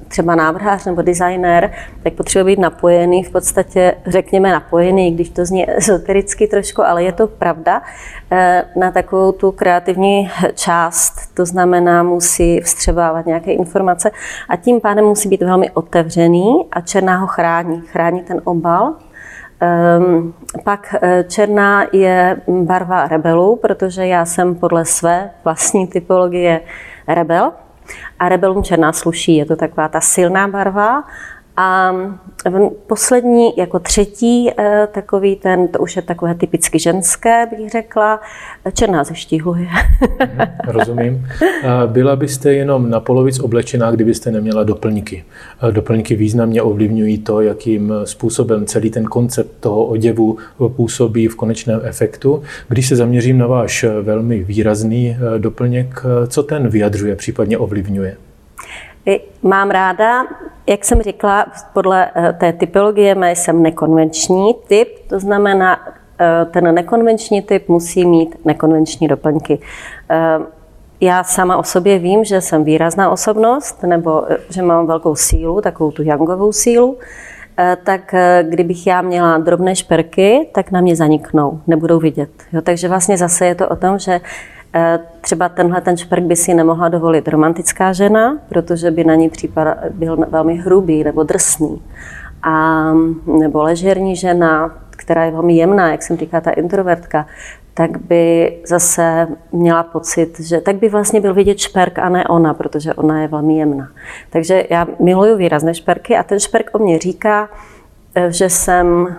třeba 0.09 0.35
návrhář 0.35 0.85
nebo 0.85 1.03
designer, 1.03 1.73
tak 2.03 2.13
potřebuje 2.13 2.57
být 2.57 2.63
napojený, 2.63 3.25
v 3.25 3.31
podstatě 3.31 3.95
řekněme 4.07 4.53
napojený, 4.53 5.11
když 5.11 5.31
to 5.31 5.45
zní 5.45 5.71
ezotericky 5.77 6.47
trošku, 6.47 6.83
ale 6.83 7.03
je 7.03 7.13
to 7.13 7.27
pravda, 7.27 7.83
eh, 8.31 8.65
na 8.77 8.91
takovou 8.91 9.33
tu 9.33 9.53
kreativní 9.53 10.31
část, 10.55 11.35
to 11.35 11.47
znamená 11.47 12.03
musí 12.03 12.61
vstřebávat 12.61 13.27
nějaké 13.27 13.53
informace 13.53 14.11
a 14.49 14.57
tím 14.57 14.81
pádem 14.81 15.05
musí 15.05 15.29
být 15.29 15.43
velmi 15.43 15.71
otevřený 15.71 16.67
a 16.73 16.81
černá 16.81 17.17
ho 17.17 17.27
chrání, 17.27 17.81
chrání 17.81 18.21
ten 18.21 18.41
obal, 18.45 18.95
Um, 19.99 20.35
pak 20.65 20.95
eh, 21.03 21.25
černá 21.29 21.87
je 21.93 22.41
barva 22.49 23.09
rebelů, 23.09 23.57
protože 23.57 24.07
já 24.07 24.25
jsem 24.25 24.55
podle 24.55 24.85
své 24.85 25.31
vlastní 25.45 25.87
typologie 25.87 26.61
rebel, 27.09 27.53
a 28.19 28.29
rebelům 28.29 28.63
černá 28.63 28.93
sluší. 28.93 29.37
Je 29.37 29.47
to 29.47 29.57
taková 29.57 29.89
ta 29.89 30.01
silná 30.01 30.49
barva 30.49 31.05
a 31.59 31.93
poslední, 32.87 33.57
jako 33.57 33.79
třetí, 33.79 34.51
eh, 34.59 34.89
takový 34.93 35.37
ten, 35.37 35.69
to 35.69 35.79
už 35.79 35.97
je 35.97 36.03
takové 36.03 36.35
typicky 36.35 36.79
ženské, 36.79 37.47
bych 37.47 37.71
řekla, 37.71 38.21
černá 38.75 39.05
zeštihluje. 39.05 39.69
Mhm, 40.21 40.49
rozumím. 40.67 41.27
Byla 41.87 42.17
byste 42.17 42.53
jenom 42.53 42.91
na 42.91 43.01
polovic 43.01 43.41
oblečená, 43.41 43.91
kdybyste 43.91 44.31
neměla 44.31 44.65
doplňky. 44.65 45.25
Doplňky 45.71 46.17
významně 46.17 46.63
ovlivňují 46.63 47.19
to, 47.19 47.41
jakým 47.41 47.93
způsobem 48.05 48.67
celý 48.67 48.91
ten 48.91 49.05
koncept 49.05 49.53
toho 49.61 49.85
oděvu 49.85 50.39
působí 50.69 51.29
v 51.29 51.37
konečném 51.37 51.81
efektu. 51.85 52.43
Když 52.69 52.89
se 52.89 52.97
zaměřím 52.97 53.39
na 53.39 53.47
váš 53.47 53.85
velmi 54.03 54.45
výrazný 54.45 55.17
eh, 55.17 55.39
doplněk, 55.39 56.03
eh, 56.05 56.27
co 56.27 56.43
ten 56.43 56.69
vyjadřuje, 56.69 57.17
případně 57.17 57.59
ovlivňuje? 57.59 58.17
Mám 59.43 59.71
ráda, 59.71 60.27
jak 60.67 60.85
jsem 60.85 61.03
řekla, 61.03 61.47
podle 61.73 62.11
eh, 62.15 62.33
té 62.33 62.53
typologie 62.53 63.15
mé 63.15 63.37
jsem 63.37 63.63
nekonvenční 63.63 64.55
typ, 64.67 64.89
to 65.09 65.21
znamená, 65.21 65.81
eh, 66.21 66.45
ten 66.45 66.75
nekonvenční 66.75 67.43
typ 67.43 67.69
musí 67.69 68.07
mít 68.07 68.45
nekonvenční 68.45 69.09
doplňky. 69.09 69.59
Eh, 70.11 70.39
já 71.01 71.25
sama 71.25 71.57
o 71.57 71.63
sobě 71.63 71.99
vím, 71.99 72.25
že 72.25 72.41
jsem 72.41 72.65
výrazná 72.65 73.11
osobnost, 73.11 73.83
nebo 73.83 74.25
že 74.51 74.63
mám 74.63 74.87
velkou 74.87 75.17
sílu, 75.17 75.61
takovou 75.61 75.91
tu 75.91 76.03
jangovou 76.03 76.53
sílu, 76.53 76.99
tak 77.85 78.15
kdybych 78.43 78.87
já 78.87 79.03
měla 79.03 79.39
drobné 79.39 79.77
šperky, 79.77 80.49
tak 80.55 80.71
na 80.71 80.81
mě 80.81 80.97
zaniknou, 80.97 81.61
nebudou 81.67 81.99
vidět. 81.99 82.31
Jo, 82.53 82.61
takže 82.63 82.89
vlastně 82.89 83.19
zase 83.19 83.47
je 83.47 83.55
to 83.55 83.69
o 83.69 83.77
tom, 83.77 83.99
že 83.99 84.21
třeba 85.21 85.49
tenhle 85.49 85.81
ten 85.81 85.97
šperk 85.97 86.23
by 86.23 86.37
si 86.37 86.55
nemohla 86.55 86.89
dovolit 86.89 87.29
romantická 87.29 87.93
žena, 87.93 88.39
protože 88.49 88.91
by 88.91 89.05
na 89.05 89.15
ní 89.15 89.29
případ 89.29 89.79
byl 89.91 90.17
velmi 90.29 90.57
hrubý 90.57 91.05
nebo 91.05 91.23
drsný. 91.23 91.83
A, 92.43 92.93
nebo 93.27 93.63
ležerní 93.63 94.17
žena, 94.17 94.71
která 94.91 95.25
je 95.25 95.31
velmi 95.31 95.57
jemná, 95.57 95.91
jak 95.91 96.03
jsem 96.03 96.17
říká 96.17 96.41
ta 96.41 96.51
introvertka, 96.51 97.27
tak 97.75 97.99
by 97.99 98.59
zase 98.67 99.29
měla 99.53 99.83
pocit, 99.83 100.41
že 100.41 100.61
tak 100.61 100.77
by 100.77 100.89
vlastně 100.89 101.21
byl 101.21 101.35
vidět 101.35 101.59
šperk 101.59 101.99
a 101.99 102.09
ne 102.09 102.25
ona, 102.25 102.55
protože 102.55 102.95
ona 102.95 103.23
je 103.23 103.29
velmi 103.29 103.59
jemná. 103.59 103.89
Takže 104.31 104.65
já 104.71 104.87
miluju 105.01 105.37
výrazné 105.37 105.75
šperky 105.75 106.17
a 106.17 106.23
ten 106.23 106.41
šperk 106.41 106.71
o 106.73 106.79
mě 106.79 106.99
říká, 106.99 107.49
eh, 108.15 108.33
že 108.33 108.51
jsem 108.51 109.17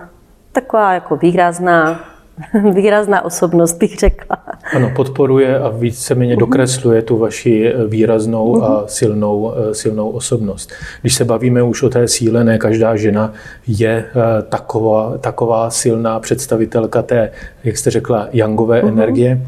taková 0.52 0.92
jako 0.92 1.16
výrazná, 1.16 2.00
výrazná 2.74 3.24
osobnost, 3.24 3.78
bych 3.78 3.96
řekla. 3.98 4.36
Ano, 4.76 4.90
podporuje 4.96 5.58
a 5.58 5.68
víceméně 5.68 6.32
mhm. 6.32 6.40
dokresluje 6.40 7.02
tu 7.02 7.16
vaši 7.16 7.66
eh, 7.66 7.86
výraznou 7.86 8.62
a 8.62 8.78
mhm. 8.78 8.84
silnou, 8.86 9.52
eh, 9.54 9.74
silnou 9.74 10.10
osobnost. 10.10 10.72
Když 11.00 11.14
se 11.14 11.24
bavíme 11.24 11.62
už 11.62 11.82
o 11.82 11.88
té 11.88 12.08
síle, 12.08 12.44
ne 12.44 12.58
každá 12.58 12.96
žena 12.96 13.32
je 13.66 14.04
eh, 14.08 14.42
taková, 14.42 15.18
taková 15.18 15.70
silná 15.70 16.20
představitelka 16.20 17.02
té, 17.02 17.30
jak 17.64 17.76
jste 17.76 17.90
řekla, 17.90 18.28
jangové 18.32 18.82
uhum. 18.82 18.92
energie. 18.92 19.40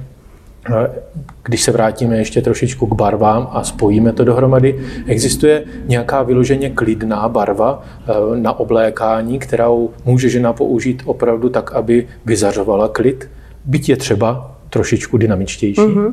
Když 1.45 1.63
se 1.63 1.73
vrátíme 1.73 2.17
ještě 2.17 2.43
trošičku 2.43 2.87
k 2.87 2.95
barvám 2.95 3.49
a 3.53 3.65
spojíme 3.65 4.13
to 4.13 4.25
dohromady, 4.25 4.81
existuje 5.07 5.65
nějaká 5.85 6.23
vyloženě 6.23 6.71
klidná 6.71 7.29
barva 7.29 7.83
eh, 7.83 8.13
na 8.37 8.53
oblékání, 8.59 9.39
kterou 9.39 9.91
může 10.05 10.29
žena 10.29 10.53
použít 10.53 11.03
opravdu 11.05 11.49
tak, 11.49 11.73
aby 11.73 12.09
vyzařovala 12.27 12.89
klid, 12.89 13.31
byť 13.65 13.89
je 13.89 13.97
třeba 13.97 14.57
trošičku 14.71 15.17
dynamičtější? 15.17 15.81
Mm-hmm. 15.81 16.13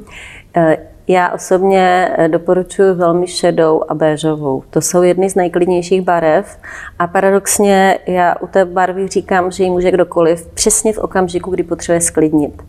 Já 1.11 1.29
osobně 1.29 2.11
eh, 2.17 2.27
doporučuji 2.27 2.93
velmi 2.93 3.27
šedou 3.27 3.81
a 3.87 3.93
béžovou. 3.93 4.63
To 4.69 4.81
jsou 4.81 5.01
jedny 5.03 5.29
z 5.29 5.35
nejklidnějších 5.35 6.01
barev 6.01 6.57
a 6.99 7.07
paradoxně 7.07 7.99
já 8.07 8.35
u 8.41 8.47
té 8.47 8.65
barvy 8.65 9.07
říkám, 9.07 9.51
že 9.51 9.63
ji 9.63 9.69
může 9.69 9.91
kdokoliv 9.91 10.47
přesně 10.47 10.93
v 10.93 10.97
okamžiku, 10.97 11.51
kdy 11.51 11.63
potřebuje 11.63 12.01
sklidnit. 12.01 12.63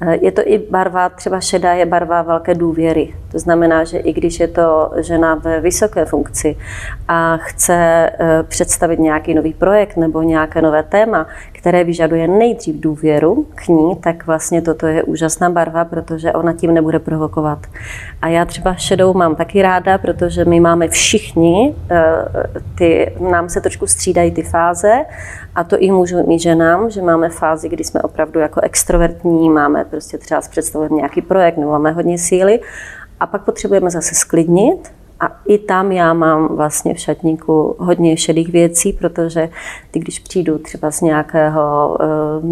Eh, 0.00 0.18
je 0.20 0.32
to 0.32 0.42
i 0.44 0.58
barva, 0.58 1.08
třeba 1.08 1.40
šedá 1.40 1.72
je 1.72 1.86
barva 1.86 2.22
velké 2.22 2.54
důvěry. 2.54 3.14
To 3.32 3.38
znamená, 3.38 3.84
že 3.84 3.98
i 3.98 4.12
když 4.12 4.40
je 4.40 4.48
to 4.48 4.90
žena 5.00 5.34
ve 5.34 5.60
vysoké 5.60 6.04
funkci 6.04 6.56
a 7.08 7.36
chce 7.36 8.10
eh, 8.18 8.42
představit 8.42 8.98
nějaký 8.98 9.34
nový 9.34 9.52
projekt 9.52 9.96
nebo 9.96 10.22
nějaké 10.22 10.62
nové 10.62 10.82
téma, 10.82 11.26
které 11.64 11.84
vyžaduje 11.84 12.28
nejdřív 12.28 12.80
důvěru 12.80 13.46
k 13.54 13.68
ní, 13.68 13.96
tak 13.96 14.26
vlastně 14.26 14.62
toto 14.62 14.86
je 14.86 15.02
úžasná 15.02 15.50
barva, 15.50 15.84
protože 15.84 16.32
ona 16.32 16.52
tím 16.52 16.74
nebude 16.74 16.98
provokovat. 16.98 17.58
A 18.22 18.28
já 18.28 18.44
třeba 18.44 18.74
šedou 18.74 19.14
mám 19.14 19.36
taky 19.36 19.62
ráda, 19.62 19.98
protože 19.98 20.44
my 20.44 20.60
máme 20.60 20.88
všichni, 20.88 21.74
eh, 21.90 22.04
ty, 22.78 23.12
nám 23.30 23.48
se 23.48 23.60
trošku 23.60 23.86
střídají 23.86 24.30
ty 24.30 24.42
fáze 24.42 25.04
a 25.54 25.64
to 25.64 25.78
i 25.78 25.90
můžu 25.90 26.26
mít 26.26 26.38
ženám, 26.38 26.90
že 26.90 27.02
máme 27.02 27.28
fázi, 27.28 27.68
kdy 27.68 27.84
jsme 27.84 28.02
opravdu 28.02 28.40
jako 28.40 28.60
extrovertní, 28.60 29.50
máme 29.50 29.84
prostě 29.84 30.18
třeba 30.18 30.40
představovat 30.40 30.90
nějaký 30.90 31.22
projekt 31.22 31.56
nebo 31.56 31.70
máme 31.70 31.90
hodně 31.92 32.18
síly 32.18 32.60
a 33.20 33.26
pak 33.26 33.44
potřebujeme 33.44 33.90
zase 33.90 34.14
sklidnit 34.14 34.92
a 35.20 35.40
i 35.46 35.58
tam 35.58 35.92
já 35.92 36.12
mám 36.12 36.56
vlastně 36.56 36.94
v 36.94 36.98
šatníku 36.98 37.76
hodně 37.78 38.16
šedých 38.16 38.52
věcí, 38.52 38.92
protože 38.92 39.48
ty, 39.90 39.98
když 39.98 40.18
přijdu 40.18 40.58
třeba 40.58 40.90
z 40.90 41.00
nějakého, 41.00 41.98
eh, 42.00 42.46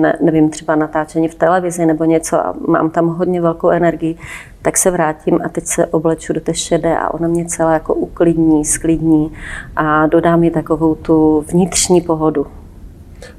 ne, 0.00 0.18
nevím, 0.22 0.50
třeba 0.50 0.76
natáčení 0.76 1.28
v 1.28 1.34
televizi 1.34 1.86
nebo 1.86 2.04
něco 2.04 2.46
a 2.46 2.54
mám 2.68 2.90
tam 2.90 3.08
hodně 3.08 3.40
velkou 3.40 3.68
energii, 3.68 4.16
tak 4.62 4.76
se 4.76 4.90
vrátím 4.90 5.40
a 5.44 5.48
teď 5.48 5.64
se 5.64 5.86
obleču 5.86 6.32
do 6.32 6.40
té 6.40 6.54
šedé 6.54 6.98
a 6.98 7.14
ona 7.14 7.28
mě 7.28 7.44
celá 7.44 7.72
jako 7.72 7.94
uklidní, 7.94 8.64
sklidní 8.64 9.32
a 9.76 10.06
dodá 10.06 10.36
mi 10.36 10.50
takovou 10.50 10.94
tu 10.94 11.44
vnitřní 11.48 12.00
pohodu. 12.00 12.46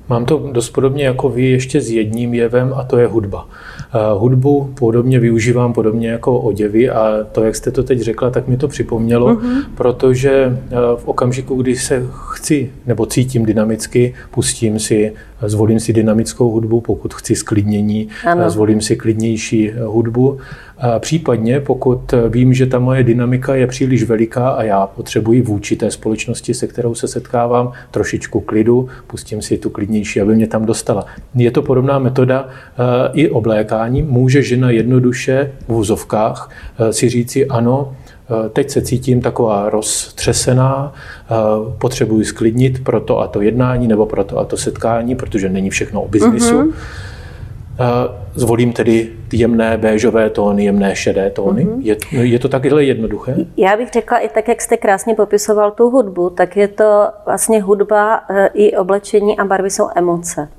Mám 0.10 0.26
to 0.26 0.50
dost 0.52 0.70
podobně 0.70 1.06
jako 1.06 1.30
vy 1.30 1.46
ještě 1.46 1.82
s 1.82 1.90
jedním 1.90 2.34
jevem 2.34 2.74
a 2.76 2.84
to 2.84 2.98
je 2.98 3.08
hudba. 3.08 3.48
Hudbu 4.18 4.74
podobně 4.80 5.20
využívám, 5.20 5.74
podobně 5.74 6.10
jako 6.10 6.40
oděvy 6.40 6.90
a 6.90 7.26
to, 7.32 7.44
jak 7.44 7.56
jste 7.56 7.72
to 7.72 7.84
teď 7.84 8.00
řekla, 8.00 8.30
tak 8.30 8.48
mi 8.48 8.58
to 8.58 8.68
připomnělo, 8.68 9.36
mm-hmm. 9.36 9.64
protože 9.76 10.32
e, 10.32 10.56
v 10.96 11.08
okamžiku, 11.08 11.56
kdy 11.56 11.76
se 11.76 12.04
chci 12.34 12.72
nebo 12.86 13.06
cítím 13.06 13.46
dynamicky, 13.46 14.14
pustím 14.32 14.80
si, 14.80 15.14
zvolím 15.42 15.80
si 15.80 15.94
dynamickou 15.94 16.52
hudbu, 16.52 16.82
pokud 16.82 17.14
chci 17.14 17.36
sklidnění, 17.36 18.08
ano. 18.26 18.50
zvolím 18.50 18.82
si 18.82 18.96
klidnější 18.96 19.72
hudbu. 19.86 20.38
A 20.80 21.00
případně, 21.00 21.60
pokud 21.60 22.14
vím, 22.30 22.54
že 22.54 22.66
ta 22.66 22.80
moje 22.80 23.04
dynamika 23.04 23.56
je 23.56 23.68
příliš 23.68 24.04
veliká 24.04 24.50
a 24.50 24.64
já 24.64 24.88
potřebuji 24.88 25.42
vůči 25.42 25.76
té 25.76 25.92
společnosti, 25.92 26.54
se 26.54 26.68
kterou 26.68 26.96
se 26.96 27.08
setkávám, 27.08 27.72
trošičku 27.92 28.40
klidu, 28.40 28.90
pustím 29.08 29.42
si 29.42 29.58
tu 29.58 29.70
klidnější, 29.70 30.22
aby 30.22 30.36
mě 30.36 30.48
tam 30.48 30.66
dostala. 30.66 31.06
Je 31.36 31.52
to 31.52 31.62
podobná 31.62 32.00
metoda 32.00 32.50
i 33.14 33.30
oblékání. 33.30 33.77
Může 34.04 34.42
žena 34.42 34.70
jednoduše 34.70 35.52
v 35.68 35.74
úzovkách 35.76 36.50
e, 36.80 36.94
si 36.94 37.10
říci 37.10 37.48
ano, 37.48 37.96
e, 38.46 38.50
teď 38.50 38.70
se 38.70 38.82
cítím 38.82 39.22
taková 39.22 39.70
roztřesená, 39.70 40.94
potřebuji 41.78 42.26
sklidnit 42.26 42.84
pro 42.84 43.00
to 43.00 43.20
a 43.20 43.28
to 43.28 43.42
jednání 43.42 43.88
nebo 43.88 44.06
pro 44.06 44.24
to 44.24 44.40
a 44.40 44.46
to 44.46 44.58
setkání, 44.58 45.16
protože 45.16 45.50
není 45.50 45.70
všechno 45.70 46.02
o 46.02 46.08
biznisu. 46.08 46.62
Mm-hmm 46.62 46.74
Zvolím 48.36 48.74
tedy 48.74 49.10
jemné 49.34 49.78
béžové 49.78 50.30
tóny, 50.30 50.66
jemné 50.66 50.96
šedé 50.96 51.30
tóny. 51.30 51.66
Mm-hmm. 51.66 51.80
Je, 52.12 52.26
je 52.26 52.40
to 52.40 52.50
takhle 52.50 52.84
jednoduché? 52.84 53.36
Já 53.58 53.78
bych 53.78 53.92
řekla 53.92 54.18
i 54.18 54.30
tak, 54.30 54.48
jak 54.48 54.62
jste 54.62 54.78
krásně 54.78 55.16
popisoval 55.16 55.72
tu 55.72 55.90
hudbu, 55.90 56.30
tak 56.30 56.58
je 56.58 56.68
to 56.68 57.08
vlastně 57.26 57.62
hudba 57.62 58.22
i 58.54 58.78
oblečení 58.78 59.40
a 59.40 59.46
barvy 59.46 59.70
jsou 59.70 59.90
emoce. 59.96 60.50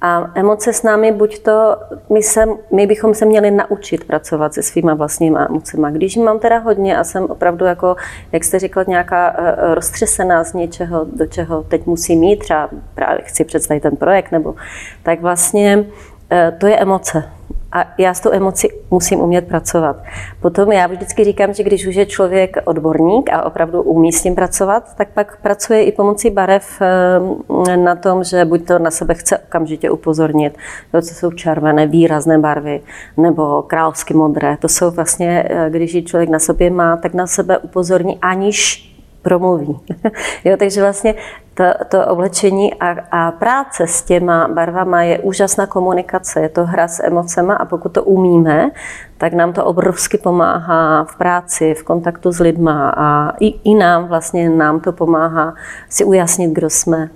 A 0.00 0.30
emoce 0.34 0.72
s 0.72 0.82
námi, 0.82 1.12
buď 1.12 1.38
to, 1.38 1.76
my, 2.12 2.22
se, 2.22 2.46
my 2.72 2.86
bychom 2.86 3.14
se 3.14 3.24
měli 3.24 3.50
naučit 3.50 4.04
pracovat 4.04 4.54
se 4.54 4.62
svýma 4.62 4.94
vlastníma 4.94 5.46
emocema. 5.48 5.90
Když 5.90 6.16
mám 6.16 6.38
teda 6.38 6.58
hodně 6.58 6.98
a 6.98 7.04
jsem 7.04 7.24
opravdu 7.24 7.64
jako, 7.64 7.96
jak 8.32 8.44
jste 8.44 8.58
řekla, 8.58 8.84
nějaká 8.88 9.28
e, 9.38 9.74
roztřesená 9.74 10.44
z 10.44 10.52
něčeho, 10.52 11.06
do 11.12 11.26
čeho 11.26 11.62
teď 11.62 11.86
musím 11.86 12.20
mít, 12.20 12.36
třeba 12.36 12.68
právě 12.94 13.22
chci 13.24 13.44
představit 13.44 13.80
ten 13.80 13.96
projekt, 13.96 14.32
nebo 14.32 14.54
tak 15.02 15.20
vlastně 15.20 15.84
Eh, 16.30 16.52
to 16.58 16.66
je 16.66 16.76
emoce. 16.76 17.24
A 17.72 17.84
já 17.98 18.14
s 18.14 18.20
tou 18.20 18.32
emocí 18.32 18.68
musím 18.90 19.20
umět 19.20 19.48
pracovat. 19.48 19.96
Potom 20.40 20.72
já 20.72 20.86
vždycky 20.86 21.24
říkám, 21.24 21.54
že 21.54 21.62
když 21.62 21.86
už 21.86 21.94
je 21.94 22.06
člověk 22.06 22.56
odborník 22.64 23.30
a 23.32 23.42
opravdu 23.42 23.82
umí 23.82 24.12
s 24.12 24.22
tím 24.22 24.34
pracovat, 24.34 24.96
tak 24.96 25.08
pak 25.08 25.40
pracuje 25.42 25.84
i 25.84 25.92
pomocí 25.92 26.30
barev 26.30 26.80
eh, 26.80 27.76
na 27.76 27.94
tom, 27.94 28.24
že 28.24 28.44
buď 28.44 28.66
to 28.66 28.78
na 28.78 28.90
sebe 28.90 29.14
chce 29.14 29.38
okamžitě 29.38 29.90
upozornit, 29.90 30.56
to, 30.92 31.02
co 31.02 31.14
jsou 31.14 31.30
červené, 31.30 31.86
výrazné 31.86 32.38
barvy, 32.38 32.80
nebo 33.16 33.62
královsky 33.62 34.14
modré. 34.14 34.56
To 34.56 34.68
jsou 34.68 34.90
vlastně, 34.90 35.44
eh, 35.48 35.70
když 35.70 35.94
ji 35.94 36.02
člověk 36.02 36.30
na 36.30 36.38
sobě 36.38 36.70
má, 36.70 36.96
tak 36.96 37.14
na 37.14 37.26
sebe 37.26 37.58
upozorní, 37.58 38.18
aniž 38.22 38.88
promluví. 39.22 39.80
jo, 40.44 40.56
takže 40.56 40.80
vlastně 40.80 41.14
to, 41.54 41.64
to 41.88 42.06
oblečení 42.06 42.74
a, 42.74 42.96
a 43.10 43.30
práce 43.30 43.86
s 43.86 44.02
těma 44.02 44.48
barvama 44.48 45.02
je 45.02 45.18
úžasná 45.18 45.66
komunikace, 45.66 46.40
je 46.40 46.48
to 46.48 46.66
hra 46.66 46.88
s 46.88 47.02
emocema 47.02 47.54
a 47.54 47.64
pokud 47.64 47.92
to 47.92 48.04
umíme, 48.04 48.70
tak 49.18 49.32
nám 49.32 49.52
to 49.52 49.64
obrovsky 49.64 50.18
pomáhá 50.18 51.04
v 51.04 51.16
práci, 51.16 51.74
v 51.74 51.82
kontaktu 51.82 52.32
s 52.32 52.40
lidma 52.40 52.94
a 52.96 53.32
i, 53.40 53.46
i 53.46 53.74
nám 53.74 54.06
vlastně 54.06 54.50
nám 54.50 54.80
to 54.80 54.92
pomáhá 54.92 55.54
si 55.88 56.04
ujasnit, 56.04 56.50
kdo 56.50 56.70
jsme. 56.70 57.10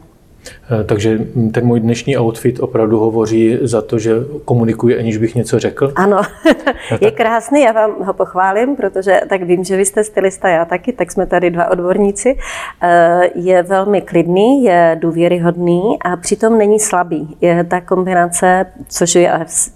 Eh, 0.45 0.85
takže 0.85 1.19
ten 1.53 1.67
můj 1.67 1.81
dnešní 1.81 2.19
outfit 2.19 2.61
opravdu 2.61 2.99
hovoří 2.99 3.59
za 3.63 3.83
to, 3.83 3.99
že 3.99 4.17
komunikuji, 4.45 4.99
aniž 4.99 5.17
bych 5.17 5.35
něco 5.35 5.59
řekl? 5.59 5.93
Ano, 5.97 6.23
je 7.01 7.11
krásný, 7.17 7.63
já 7.63 7.73
vám 7.73 7.95
ho 8.05 8.13
pochválím, 8.13 8.77
protože 8.77 9.21
tak 9.29 9.43
vím, 9.43 9.65
že 9.65 9.77
vy 9.77 9.85
jste 9.85 10.05
stylista, 10.05 10.49
já 10.49 10.65
taky, 10.65 10.93
tak 10.93 11.13
jsme 11.13 11.27
tady 11.27 11.51
dva 11.51 11.71
odborníci. 11.71 12.37
Eh, 12.83 13.21
je 13.35 13.63
velmi 13.63 14.01
klidný, 14.01 14.65
je 14.65 14.97
důvěryhodný 15.01 15.83
a 16.05 16.17
přitom 16.17 16.59
není 16.59 16.81
slabý. 16.81 17.37
Je 17.41 17.65
ta 17.65 17.81
kombinace, 17.81 18.67
což 18.89 19.15
vy 19.15 19.29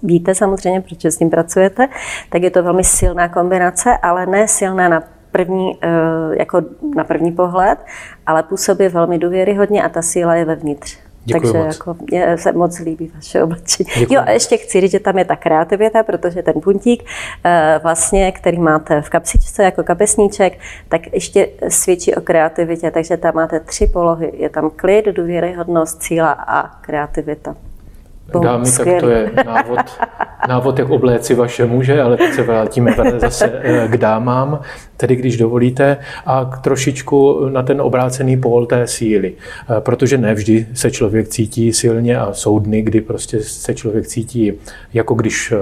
víte 0.03 0.35
samozřejmě, 0.35 0.81
protože 0.81 1.11
s 1.11 1.19
ním 1.19 1.29
pracujete, 1.29 1.87
tak 2.29 2.43
je 2.43 2.49
to 2.49 2.63
velmi 2.63 2.83
silná 2.83 3.27
kombinace, 3.27 3.97
ale 4.01 4.25
ne 4.25 4.47
silná 4.47 4.89
na 4.89 5.03
první, 5.31 5.77
eh, 5.81 5.89
jako 6.39 6.61
na 6.95 7.03
první 7.03 7.31
pohled, 7.31 7.79
ale 8.25 8.43
působí 8.43 8.87
velmi 8.87 9.17
důvěryhodně 9.17 9.83
a 9.83 9.89
ta 9.89 10.01
síla 10.01 10.35
je 10.35 10.45
vevnitř. 10.45 10.97
Děkuji 11.27 11.53
Takže 11.53 11.65
moc. 11.65 11.75
jako, 11.75 11.95
mě 12.11 12.37
se 12.37 12.51
moc 12.51 12.79
líbí 12.79 13.11
vaše 13.15 13.43
oblečení. 13.43 13.89
Děkuji. 13.99 14.13
Jo, 14.13 14.21
a 14.25 14.31
ještě 14.31 14.57
chci 14.57 14.81
říct, 14.81 14.91
že 14.91 14.99
tam 14.99 15.17
je 15.17 15.25
ta 15.25 15.35
kreativita, 15.35 16.03
protože 16.03 16.43
ten 16.43 16.53
puntík, 16.63 17.03
eh, 17.43 17.79
vlastně, 17.83 18.31
který 18.31 18.59
máte 18.59 19.01
v 19.01 19.09
kapsičce 19.09 19.63
jako 19.63 19.83
kapesníček, 19.83 20.59
tak 20.89 21.13
ještě 21.13 21.49
svědčí 21.69 22.15
o 22.15 22.21
kreativitě. 22.21 22.91
Takže 22.91 23.17
tam 23.17 23.35
máte 23.35 23.59
tři 23.59 23.87
polohy. 23.87 24.31
Je 24.37 24.49
tam 24.49 24.71
klid, 24.75 25.05
důvěryhodnost, 25.05 26.03
síla 26.03 26.31
a 26.31 26.67
kreativita. 26.81 27.55
Dámy, 28.41 28.65
skvělý. 28.65 28.91
tak 28.91 29.01
to 29.01 29.09
je 29.09 29.31
návod, 29.45 29.79
návod, 30.47 30.79
jak 30.79 30.89
obléci 30.89 31.35
vaše 31.35 31.65
muže, 31.65 32.01
ale 32.01 32.17
teď 32.17 32.33
se 32.33 32.43
vrátíme 32.43 32.95
zase 33.17 33.61
eh, 33.63 33.87
k 33.87 33.97
dámám, 33.97 34.59
tedy 34.97 35.15
když 35.15 35.37
dovolíte, 35.37 35.97
a 36.25 36.45
k 36.45 36.57
trošičku 36.61 37.49
na 37.49 37.63
ten 37.63 37.81
obrácený 37.81 38.37
pól 38.37 38.65
té 38.65 38.87
síly. 38.87 39.33
Eh, 39.33 39.81
protože 39.81 40.17
ne 40.17 40.33
vždy 40.33 40.67
se 40.73 40.91
člověk 40.91 41.27
cítí 41.27 41.73
silně 41.73 42.17
a 42.17 42.33
jsou 42.33 42.59
dny, 42.59 42.81
kdy 42.81 43.01
prostě 43.01 43.39
se 43.43 43.73
člověk 43.73 44.07
cítí 44.07 44.53
jako 44.93 45.13
když 45.13 45.51
eh, 45.51 45.57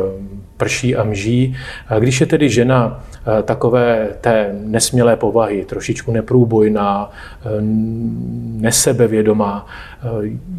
prší 0.58 0.96
a 0.96 1.04
mží. 1.04 1.56
Když 2.00 2.22
je 2.22 2.28
tedy 2.28 2.50
žena 2.50 3.04
takové 3.44 4.10
té 4.22 4.56
nesmělé 4.64 5.16
povahy, 5.16 5.66
trošičku 5.66 6.12
neprůbojná, 6.12 7.12
nesebevědomá, 8.56 9.68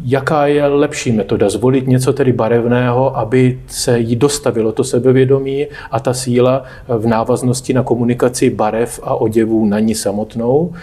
jaká 0.03 0.47
je 0.47 0.65
lepší 0.65 1.11
metoda? 1.11 1.49
Zvolit 1.49 1.87
něco 1.87 2.13
tedy 2.13 2.33
barevného, 2.33 3.17
aby 3.17 3.59
se 3.67 3.99
jí 3.99 4.15
dostavilo 4.15 4.71
to 4.71 4.83
sebevědomí 4.83 5.67
a 5.91 5.99
ta 5.99 6.13
síla 6.13 6.63
v 6.87 7.07
návaznosti 7.07 7.73
na 7.73 7.83
komunikaci 7.83 8.49
barev 8.49 8.99
a 9.03 9.15
oděvů 9.15 9.65
na 9.65 9.79
ní 9.79 9.95
samotnou, 9.95 10.73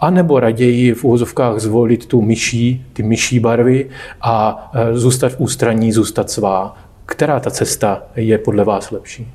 a 0.00 0.10
nebo 0.10 0.40
raději 0.40 0.94
v 0.94 1.04
úvozovkách 1.04 1.58
zvolit 1.58 2.06
tu 2.06 2.22
myší, 2.22 2.86
ty 2.92 3.02
myší 3.02 3.40
barvy 3.40 3.90
a 4.22 4.70
zůstat 4.92 5.32
v 5.32 5.40
ústraní, 5.40 5.92
zůstat 5.92 6.30
svá. 6.30 6.76
Která 7.12 7.40
ta 7.40 7.50
cesta 7.50 8.02
je 8.16 8.38
podle 8.38 8.64
vás 8.64 8.90
lepší? 8.90 9.34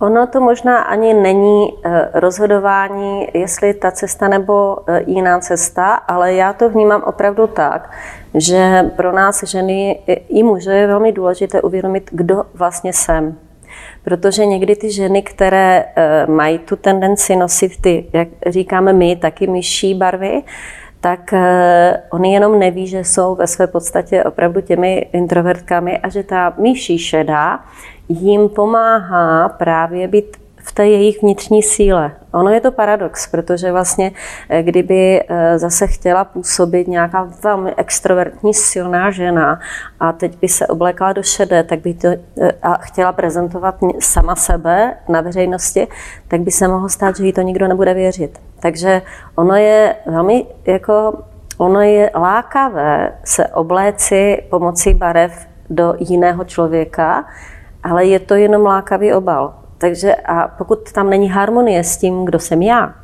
Ono 0.00 0.26
to 0.26 0.40
možná 0.40 0.78
ani 0.78 1.14
není 1.14 1.68
e, 1.68 2.08
rozhodování, 2.20 3.26
jestli 3.34 3.74
ta 3.74 3.90
cesta 3.90 4.28
nebo 4.28 4.78
e, 4.86 5.02
jiná 5.06 5.40
cesta, 5.40 5.94
ale 5.94 6.34
já 6.34 6.52
to 6.52 6.70
vnímám 6.70 7.02
opravdu 7.02 7.46
tak, 7.46 7.90
že 8.34 8.90
pro 8.96 9.12
nás 9.12 9.44
ženy 9.44 9.98
i 10.28 10.42
muže 10.42 10.72
je 10.72 10.86
velmi 10.86 11.12
důležité 11.12 11.62
uvědomit, 11.62 12.10
kdo 12.12 12.44
vlastně 12.54 12.92
jsem. 12.92 13.38
Protože 14.04 14.46
někdy 14.46 14.76
ty 14.76 14.92
ženy, 14.92 15.22
které 15.22 15.84
eh, 15.96 16.26
mají 16.26 16.58
tu 16.58 16.76
tendenci 16.76 17.36
nosit 17.36 17.80
ty, 17.80 18.06
jak 18.12 18.28
říkáme 18.46 18.92
my, 18.92 19.16
taky 19.16 19.46
myší 19.46 19.94
barvy, 19.94 20.42
tak 21.02 21.32
eh, 21.32 22.02
oni 22.10 22.34
jenom 22.34 22.58
neví, 22.58 22.86
že 22.86 23.04
jsou 23.04 23.34
ve 23.34 23.46
své 23.46 23.66
podstatě 23.66 24.24
opravdu 24.24 24.60
těmi 24.60 24.96
introvertkami 25.12 25.98
a 25.98 26.08
že 26.08 26.22
ta 26.22 26.54
myší 26.58 26.98
šedá 26.98 27.60
jim 28.08 28.48
pomáhá 28.48 29.48
právě 29.48 30.08
být 30.08 30.36
v 30.62 30.72
té 30.72 30.86
jejich 30.86 31.22
vnitřní 31.22 31.62
síle. 31.62 32.12
Ono 32.32 32.50
je 32.50 32.60
to 32.60 32.72
paradox, 32.72 33.26
protože 33.26 33.72
vlastně, 33.72 34.12
eh, 34.48 34.62
kdyby 34.62 35.20
eh, 35.28 35.58
zase 35.58 35.86
chtěla 35.86 36.24
působit 36.24 36.88
nějaká 36.88 37.28
velmi 37.42 37.74
extrovertní, 37.76 38.54
silná 38.54 39.10
žena 39.10 39.60
a 40.00 40.12
teď 40.12 40.38
by 40.40 40.48
se 40.48 40.66
oblékala 40.66 41.12
do 41.12 41.22
šedé, 41.22 41.62
tak 41.62 41.80
by 41.80 41.94
to 41.94 42.08
eh, 42.08 42.52
a 42.62 42.74
chtěla 42.74 43.12
prezentovat 43.12 43.74
sama 43.98 44.36
sebe 44.36 44.96
na 45.08 45.20
veřejnosti, 45.20 45.88
tak 46.28 46.40
by 46.40 46.50
se 46.50 46.68
mohlo 46.68 46.88
stát, 46.88 47.16
že 47.16 47.26
jí 47.26 47.32
to 47.32 47.40
nikdo 47.40 47.68
nebude 47.68 47.94
věřit. 47.94 48.38
Takže 48.60 49.02
ono 49.34 49.54
je 49.54 49.96
velmi 50.06 50.46
jako 50.66 51.22
ono 51.58 51.80
je 51.80 52.10
lákavé 52.14 53.12
se 53.24 53.46
obléci 53.46 54.42
pomocí 54.50 54.94
barev 54.94 55.46
do 55.70 55.94
jiného 55.98 56.44
člověka, 56.44 57.24
ale 57.82 58.04
je 58.04 58.18
to 58.18 58.34
jenom 58.34 58.62
lákavý 58.62 59.12
obal. 59.12 59.61
Takže 59.82 60.14
a 60.14 60.48
pokud 60.48 60.92
tam 60.92 61.10
není 61.10 61.28
harmonie 61.28 61.84
s 61.84 61.96
tím, 61.96 62.24
kdo 62.24 62.38
jsem 62.38 62.62
já, 62.62 62.94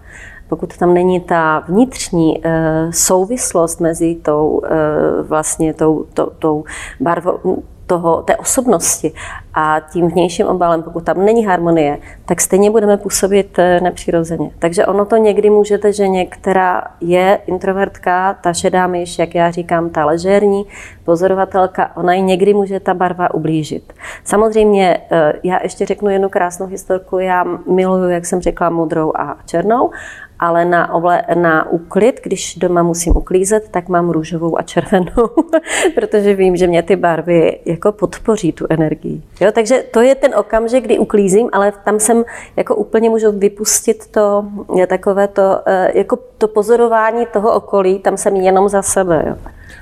pokud 0.49 0.77
tam 0.77 0.95
není 0.95 1.21
ta 1.21 1.65
vnitřní 1.69 2.47
e, 2.47 2.51
souvislost 2.93 3.81
mezi 3.81 4.15
tou 4.15 4.63
e, 4.65 5.23
vlastně 5.23 5.75
tou, 5.75 6.07
to, 6.15 6.31
tou 6.39 6.65
barvou, 7.01 7.63
toho, 7.89 8.23
té 8.23 8.37
osobnosti 8.37 9.13
a 9.55 9.81
tím 9.93 10.09
vnějším 10.09 10.47
obalem, 10.47 10.83
pokud 10.83 11.05
tam 11.05 11.25
není 11.25 11.47
harmonie, 11.47 11.99
tak 12.25 12.41
stejně 12.41 12.71
budeme 12.71 12.97
působit 12.97 13.59
eh, 13.59 13.81
nepřirozeně. 13.81 14.51
Takže 14.59 14.87
ono 14.87 15.05
to 15.05 15.17
někdy 15.17 15.51
můžete, 15.51 15.93
že 15.93 16.09
některá 16.09 16.83
je 17.01 17.39
introvertka, 17.47 18.35
ta 18.35 18.53
šedá 18.53 18.87
myš, 18.87 19.19
jak 19.19 19.35
já 19.35 19.51
říkám, 19.51 19.91
ta 19.91 20.05
ležérní 20.05 20.67
pozorovatelka, 21.05 21.97
ona 21.97 22.15
i 22.15 22.23
někdy 22.23 22.55
může 22.55 22.81
ta 22.81 22.95
barva 22.95 23.35
ublížit. 23.35 23.93
Samozřejmě, 24.25 25.01
eh, 25.11 25.33
já 25.43 25.59
ještě 25.63 25.87
řeknu 25.87 26.11
jednu 26.11 26.29
krásnou 26.29 26.67
historku, 26.67 27.19
já 27.19 27.45
miluju, 27.71 28.09
jak 28.09 28.27
jsem 28.27 28.41
řekla, 28.41 28.71
modrou 28.71 29.13
a 29.17 29.37
černou 29.47 29.91
ale 30.39 30.65
na, 30.65 30.95
oble, 30.95 31.23
na 31.35 31.71
úklid, 31.71 32.21
když 32.23 32.55
doma 32.55 32.83
musím 32.83 33.17
uklízet, 33.17 33.69
tak 33.71 33.89
mám 33.89 34.11
růžovou 34.11 34.59
a 34.59 34.63
červenou, 34.63 35.29
protože 35.95 36.35
vím, 36.35 36.57
že 36.57 36.67
mě 36.67 36.83
ty 36.83 36.97
barvy 36.97 37.59
jako 37.65 37.93
podpoří 37.93 38.53
tu 38.53 38.67
energii. 38.71 39.23
Jo, 39.41 39.53
takže 39.53 39.85
to 39.91 40.01
je 40.01 40.15
ten 40.15 40.35
okamžik, 40.35 40.85
kdy 40.85 40.99
uklízím, 40.99 41.49
ale 41.53 41.73
tam 41.85 42.01
jsem 42.01 42.25
jako 42.57 42.77
úplně 42.77 43.11
můžu 43.11 43.33
vypustit 43.33 44.07
to, 44.07 44.45
takové 44.87 45.29
to, 45.29 45.61
eh, 45.67 45.99
jako 45.99 46.19
to 46.39 46.49
pozorování 46.49 47.27
toho 47.27 47.55
okolí, 47.55 47.99
tam 47.99 48.17
jsem 48.17 48.37
jenom 48.37 48.69
za 48.69 48.83
sebe. 48.83 49.25
Jo. 49.27 49.37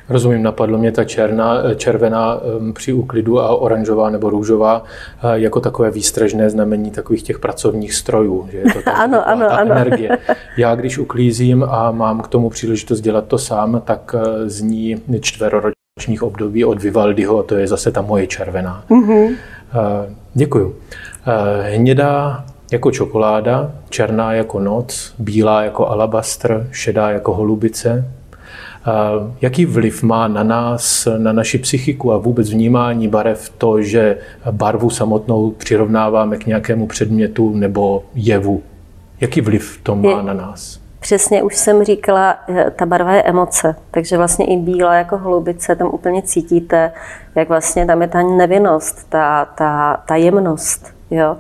Rozumím, 0.09 0.43
napadlo 0.43 0.79
mě 0.79 0.93
ta 0.93 1.05
černá, 1.05 1.75
červená 1.75 2.41
při 2.73 2.93
úklidu 2.93 3.41
a 3.41 3.57
oranžová 3.57 4.11
nebo 4.11 4.31
růžová 4.31 4.83
jako 5.35 5.61
takové 5.61 5.91
výstražné 5.91 6.51
znamení 6.51 6.91
takových 6.91 7.23
těch 7.23 7.39
pracovních 7.39 7.95
strojů. 7.95 8.49
Že 8.51 8.59
je 8.59 8.73
to 8.73 8.83
ta, 8.85 8.93
ano, 8.93 9.29
ano, 9.29 9.47
ta 9.49 9.57
ano. 9.57 9.73
energie. 9.73 10.19
Já 10.57 10.75
když 10.75 10.99
uklízím 10.99 11.65
a 11.65 11.91
mám 11.91 12.21
k 12.21 12.29
tomu 12.29 12.51
příležitost 12.51 13.01
dělat 13.01 13.27
to 13.27 13.39
sám, 13.39 13.83
tak 13.85 14.15
e, 14.19 14.49
zní 14.49 15.03
čtveroročních 15.21 16.23
období 16.23 16.65
od 16.65 16.83
Vivaldiho 16.83 17.39
a 17.39 17.43
to 17.43 17.57
je 17.57 17.69
zase 17.69 17.93
ta 17.93 18.03
moje 18.03 18.27
červená. 18.27 18.85
Mm-hmm. 18.91 19.37
Děkuju. 20.35 20.77
Hnědá 21.73 22.45
jako 22.73 22.91
čokoláda, 22.91 23.73
černá 23.89 24.33
jako 24.33 24.61
noc, 24.61 25.15
bílá 25.19 25.63
jako 25.63 25.89
alabastr, 25.89 26.69
šedá 26.73 27.11
jako 27.11 27.35
holubice, 27.35 28.11
Jaký 29.41 29.67
vliv 29.67 30.03
má 30.03 30.29
na 30.29 30.43
nás, 30.43 31.09
na 31.19 31.33
naši 31.33 31.59
psychiku 31.59 32.13
a 32.13 32.19
vůbec 32.19 32.51
vnímání 32.51 33.09
barev 33.09 33.53
to, 33.59 33.83
že 33.83 34.19
barvu 34.51 34.91
samotnou 34.91 35.51
přirovnáváme 35.51 36.37
k 36.37 36.47
nějakému 36.47 36.87
předmětu 36.87 37.55
nebo 37.55 38.05
jevu? 38.15 38.63
Jaký 39.21 39.41
vliv 39.41 39.81
to 39.83 39.97
má 39.97 40.23
na 40.23 40.33
nás? 40.33 40.87
přesně 41.07 41.43
už 41.43 41.57
jsem 41.57 41.85
říkala, 41.85 42.39
eh, 42.49 42.71
ta 42.71 42.87
barva 42.87 43.13
je 43.13 43.23
emoce, 43.23 43.77
takže 43.91 44.17
vlastně 44.17 44.47
i 44.47 44.57
bílá 44.57 44.95
jako 44.95 45.19
holubice, 45.19 45.77
tam 45.77 45.89
úplně 45.93 46.23
cítíte, 46.23 46.93
jak 47.35 47.49
vlastně 47.49 47.87
tam 47.87 48.03
je 48.03 48.09
ta 48.09 48.23
nevinnost, 48.23 49.11
ta, 49.11 49.45
ta, 49.45 50.03
ta 50.07 50.17
jemnost. 50.17 50.95
Jo? 51.11 51.37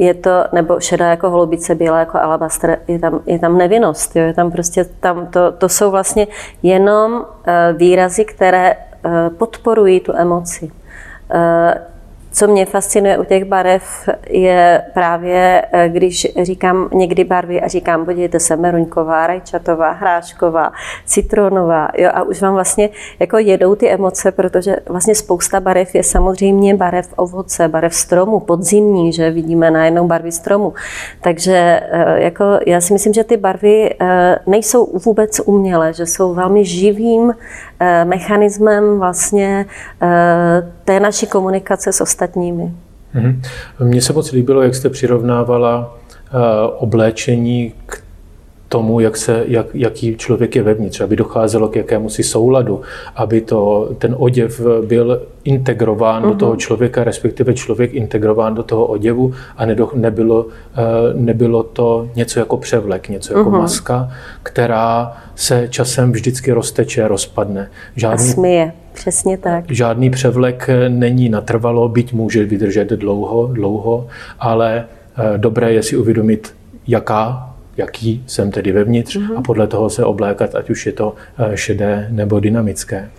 Eh, 0.00 0.04
je 0.04 0.14
to, 0.14 0.44
nebo 0.52 0.80
šedá 0.80 1.10
jako 1.10 1.30
holubice, 1.30 1.74
bílá 1.74 1.98
jako 1.98 2.18
alabastr, 2.18 2.76
je 2.88 2.98
tam, 2.98 3.20
je 3.26 3.38
tam 3.38 3.58
nevinnost, 3.58 4.16
jo? 4.16 4.22
je 4.22 4.34
tam 4.34 4.50
prostě, 4.50 4.84
tam 4.84 5.26
to, 5.26 5.52
to 5.52 5.68
jsou 5.68 5.90
vlastně 5.90 6.26
jenom 6.62 7.26
eh, 7.46 7.74
výrazy, 7.76 8.24
které 8.24 8.76
podporují 9.38 10.00
tu 10.00 10.12
emoci. 10.16 10.70
Co 12.38 12.46
mě 12.46 12.66
fascinuje 12.66 13.18
u 13.18 13.24
těch 13.24 13.44
barev, 13.44 14.08
je 14.28 14.82
právě, 14.94 15.62
eh, 15.72 15.88
když 15.88 16.26
říkám 16.42 16.88
někdy 16.92 17.24
barvy 17.24 17.60
a 17.60 17.68
říkám, 17.68 18.04
podívejte 18.04 18.40
se, 18.40 18.56
meruňková, 18.56 19.26
rajčatová, 19.26 19.90
hrášková, 19.90 20.72
citronová, 21.06 21.88
jo, 21.98 22.10
a 22.14 22.22
už 22.22 22.42
vám 22.42 22.54
vlastně 22.54 22.88
jako 23.18 23.38
jedou 23.38 23.74
ty 23.74 23.90
emoce, 23.90 24.32
protože 24.32 24.76
vlastně 24.88 25.14
spousta 25.14 25.60
barev 25.60 25.94
je 25.94 26.02
samozřejmě 26.02 26.74
barev 26.74 27.08
ovoce, 27.16 27.68
barev 27.68 27.94
stromu, 27.94 28.40
podzimní, 28.40 29.12
že 29.12 29.30
vidíme 29.30 29.70
najednou 29.70 30.06
barvy 30.06 30.32
stromu. 30.32 30.74
Takže 31.20 31.80
eh, 31.90 32.22
jako 32.22 32.44
já 32.66 32.80
si 32.80 32.92
myslím, 32.92 33.12
že 33.12 33.24
ty 33.24 33.36
barvy 33.36 33.94
eh, 34.00 34.38
nejsou 34.46 34.98
vůbec 35.04 35.40
umělé, 35.44 35.92
že 35.92 36.06
jsou 36.06 36.34
velmi 36.34 36.64
živým 36.64 37.32
mechanismem 38.04 38.98
vlastně 38.98 39.66
té 40.84 41.00
naší 41.00 41.26
komunikace 41.26 41.92
s 41.92 42.00
ostatními. 42.00 42.72
Mm-hmm. 43.14 43.40
Mně 43.80 44.02
se 44.02 44.12
moc 44.12 44.32
líbilo, 44.32 44.62
jak 44.62 44.74
jste 44.74 44.90
přirovnávala 44.90 45.98
uh, 46.34 46.40
obléčení 46.78 47.72
k 47.86 47.95
tomu, 48.68 49.00
jak 49.00 49.16
se, 49.16 49.44
jak, 49.48 49.66
jaký 49.74 50.16
člověk 50.16 50.56
je 50.56 50.62
vevnitř, 50.62 51.00
aby 51.00 51.16
docházelo 51.16 51.68
k 51.68 51.76
jakému 51.76 52.08
si 52.08 52.22
souladu, 52.22 52.80
aby 53.16 53.40
to, 53.40 53.90
ten 53.98 54.14
oděv 54.18 54.60
byl 54.86 55.22
integrován 55.44 56.22
mm-hmm. 56.22 56.28
do 56.28 56.34
toho 56.34 56.52
mhm. 56.52 56.58
člověka, 56.58 57.04
respektive 57.04 57.54
člověk 57.54 57.94
integrován 57.94 58.54
do 58.54 58.62
toho 58.62 58.86
oděvu 58.86 59.34
a 59.56 59.66
nedo, 59.66 59.90
nebylo, 59.94 60.46
eh, 60.76 60.82
nebylo 61.14 61.62
to 61.62 62.08
něco 62.14 62.38
jako 62.38 62.56
převlek, 62.56 63.08
něco 63.08 63.38
jako 63.38 63.50
mm-hmm. 63.50 63.58
maska, 63.58 64.08
která 64.42 65.16
se 65.34 65.68
časem 65.70 66.12
vždycky 66.12 66.52
rozteče, 66.52 67.08
rozpadne. 67.08 67.70
Žádný, 67.96 68.30
a 68.30 68.32
smije, 68.32 68.72
přesně 68.92 69.38
tak. 69.38 69.64
Žádný 69.70 70.10
převlek 70.10 70.70
není 70.88 71.28
natrvalo, 71.28 71.88
byť 71.88 72.12
může 72.12 72.44
vydržet 72.44 72.88
dlouho, 72.88 73.46
dlouho, 73.46 74.06
ale 74.38 74.84
eh, 75.18 75.38
dobré 75.38 75.72
je 75.72 75.82
si 75.82 75.96
uvědomit, 75.96 76.54
jaká 76.86 77.55
jaký 77.76 78.24
jsem 78.26 78.50
tedy 78.50 78.72
vevnitř 78.72 79.16
mm-hmm. 79.16 79.38
a 79.38 79.42
podle 79.42 79.66
toho 79.66 79.90
se 79.90 80.04
oblékat, 80.04 80.54
ať 80.54 80.70
už 80.70 80.86
je 80.86 80.92
to 80.92 81.14
eh, 81.38 81.56
šedé 81.56 82.08
nebo 82.10 82.40
dynamické. 82.40 83.10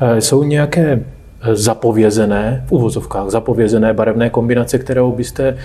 Eh, 0.00 0.20
jsou 0.20 0.42
nějaké 0.42 1.00
eh, 1.42 1.56
zapovězené, 1.56 2.64
v 2.68 2.72
uvozovkách 2.72 3.30
zapovězené 3.30 3.92
barevné 3.92 4.30
kombinace, 4.30 4.78
kterou 4.78 5.12
byste 5.12 5.58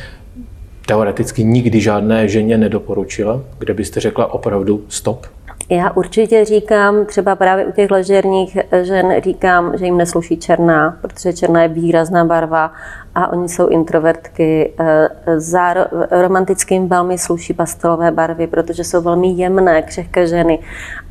teoreticky 0.86 1.44
nikdy 1.44 1.82
žádné 1.82 2.28
ženě 2.28 2.58
nedoporučila, 2.58 3.42
kde 3.60 3.74
byste 3.74 4.00
řekla 4.00 4.34
opravdu 4.34 4.84
stop? 4.88 5.26
Já 5.70 5.92
určitě 5.92 6.46
říkám, 6.46 7.06
třeba 7.06 7.36
právě 7.36 7.66
u 7.66 7.72
těch 7.72 7.92
ležerních 7.92 8.58
žen 8.82 9.14
říkám, 9.24 9.78
že 9.78 9.86
jim 9.86 9.98
nesluší 9.98 10.38
černá, 10.38 10.98
protože 11.02 11.34
černá 11.34 11.62
je 11.62 11.68
výrazná 11.68 12.26
barva 12.26 12.74
a 13.16 13.34
oni 13.34 13.50
jsou 13.50 13.68
introvertky. 13.68 14.74
Eh, 14.80 15.10
za 15.40 15.74
romantickým 16.12 16.88
velmi 16.88 17.18
sluší 17.18 17.54
pastelové 17.54 18.12
barvy, 18.12 18.48
protože 18.48 18.84
jsou 18.84 19.02
velmi 19.02 19.28
jemné, 19.28 19.82
křehké 19.82 20.28
ženy 20.28 20.60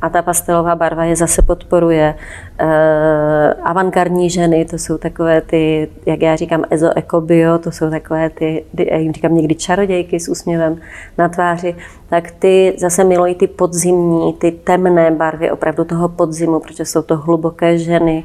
a 0.01 0.09
ta 0.09 0.21
pastelová 0.21 0.75
barva 0.75 1.03
je 1.03 1.15
zase 1.15 1.41
podporuje. 1.41 2.15
Eh, 2.59 3.53
avantgardní 3.63 4.29
ženy, 4.29 4.65
to 4.65 4.77
jsou 4.77 4.97
takové 4.97 5.41
ty, 5.41 5.89
jak 6.05 6.21
já 6.21 6.35
říkám, 6.35 6.63
ezo, 6.69 6.89
eko, 6.95 7.21
bio, 7.21 7.57
to 7.57 7.71
jsou 7.71 7.89
takové 7.89 8.29
ty, 8.29 8.65
já 8.91 8.97
jim 8.97 9.13
říkám 9.13 9.35
někdy 9.35 9.55
čarodějky 9.55 10.19
s 10.19 10.29
úsměvem 10.29 10.77
na 11.17 11.29
tváři, 11.29 11.75
tak 12.09 12.31
ty 12.31 12.75
zase 12.77 13.03
milují 13.03 13.35
ty 13.35 13.47
podzimní, 13.47 14.33
ty 14.33 14.51
temné 14.51 15.11
barvy 15.11 15.51
opravdu 15.51 15.83
toho 15.83 16.09
podzimu, 16.09 16.59
protože 16.59 16.85
jsou 16.85 17.01
to 17.01 17.17
hluboké 17.17 17.77
ženy, 17.77 18.23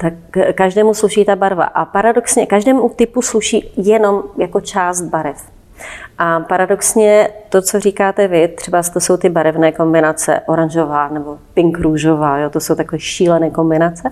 tak 0.00 0.14
každému 0.54 0.94
sluší 0.94 1.24
ta 1.24 1.36
barva. 1.36 1.64
A 1.64 1.84
paradoxně 1.84 2.46
každému 2.46 2.88
typu 2.88 3.22
sluší 3.22 3.72
jenom 3.76 4.22
jako 4.38 4.60
část 4.60 5.02
barev. 5.02 5.36
A 6.22 6.40
paradoxně 6.40 7.28
to, 7.48 7.62
co 7.62 7.80
říkáte 7.80 8.28
vy, 8.28 8.48
třeba 8.48 8.82
to 8.82 9.00
jsou 9.00 9.16
ty 9.16 9.28
barevné 9.28 9.72
kombinace, 9.72 10.40
oranžová 10.46 11.08
nebo 11.08 11.38
pink 11.54 11.78
růžová, 11.78 12.38
jo, 12.38 12.50
to 12.50 12.60
jsou 12.60 12.74
takové 12.74 12.98
šílené 12.98 13.50
kombinace. 13.50 14.10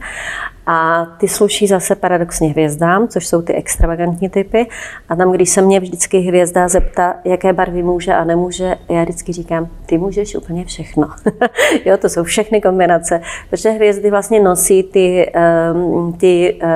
A 0.66 1.06
ty 1.18 1.28
sluší 1.28 1.66
zase 1.66 1.94
paradoxně 1.94 2.48
hvězdám, 2.48 3.08
což 3.08 3.26
jsou 3.26 3.42
ty 3.42 3.54
extravagantní 3.54 4.28
typy. 4.28 4.66
A 5.08 5.16
tam, 5.16 5.32
když 5.32 5.50
se 5.50 5.62
mě 5.62 5.80
vždycky 5.80 6.18
hvězda 6.18 6.68
zeptá, 6.68 7.14
jaké 7.24 7.52
barvy 7.52 7.82
může 7.82 8.14
a 8.14 8.24
nemůže, 8.24 8.76
já 8.88 9.02
vždycky 9.02 9.32
říkám, 9.32 9.68
ty 9.86 9.98
můžeš 9.98 10.34
úplně 10.34 10.64
všechno. 10.64 11.08
jo, 11.84 11.96
to 11.96 12.08
jsou 12.08 12.24
všechny 12.24 12.60
kombinace, 12.60 13.20
protože 13.50 13.70
hvězdy 13.70 14.10
vlastně 14.10 14.40
nosí 14.40 14.82
ty, 14.82 15.32
um, 15.74 16.12
ty 16.12 16.60
uh, 16.62 16.68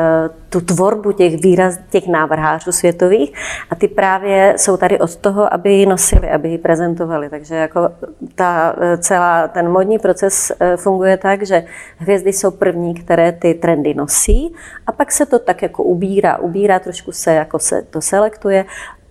tu 0.52 0.60
tvorbu 0.60 1.12
těch 1.12 1.42
výraz, 1.42 1.78
těch 1.90 2.08
návrhářů 2.08 2.72
světových 2.72 3.32
a 3.70 3.74
ty 3.74 3.88
právě 3.88 4.54
jsou 4.56 4.76
tady 4.76 4.98
od 4.98 5.16
toho, 5.22 5.54
aby 5.54 5.72
ji 5.72 5.86
nosili, 5.86 6.30
aby 6.30 6.48
ji 6.48 6.58
prezentovali. 6.58 7.30
Takže 7.30 7.54
jako 7.54 7.90
ta 8.34 8.74
eh, 8.80 8.96
celá, 8.98 9.48
ten 9.48 9.68
modní 9.70 9.98
proces 9.98 10.52
eh, 10.60 10.76
funguje 10.76 11.16
tak, 11.16 11.46
že 11.46 11.64
hvězdy 11.96 12.32
jsou 12.32 12.50
první, 12.50 12.94
které 12.94 13.32
ty 13.32 13.54
trendy 13.54 13.94
nosí 13.94 14.54
a 14.86 14.92
pak 14.92 15.12
se 15.12 15.26
to 15.26 15.38
tak 15.38 15.62
jako 15.62 15.82
ubírá, 15.82 16.38
ubírá, 16.38 16.78
trošku 16.78 17.12
se 17.12 17.34
jako 17.34 17.58
se 17.58 17.82
to 17.82 18.00
selektuje 18.00 18.64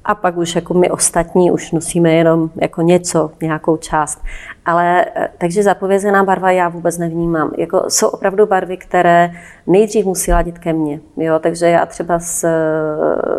a 0.04 0.15
pak 0.15 0.38
už 0.38 0.56
jako 0.56 0.74
my 0.74 0.89
ostatní 0.89 1.52
už 1.52 1.71
nosíme 1.71 2.13
jenom 2.13 2.50
jako 2.62 2.82
něco, 2.82 3.32
nějakou 3.41 3.78
část. 3.78 4.24
Ale 4.71 5.05
eh, 5.15 5.29
takže 5.38 5.63
zapovězená 5.63 6.23
barva 6.23 6.51
já 6.51 6.69
vůbec 6.69 6.97
nevnímám. 6.97 7.51
Jako, 7.57 7.86
jsou 7.88 8.07
opravdu 8.07 8.45
barvy, 8.45 8.77
které 8.77 9.31
nejdřív 9.67 10.05
musí 10.05 10.31
ladit 10.31 10.60
ke 10.60 10.73
mně. 10.73 10.99
Jo? 11.17 11.39
Takže 11.39 11.65
já 11.65 11.86
třeba 11.86 12.19
s, 12.19 12.47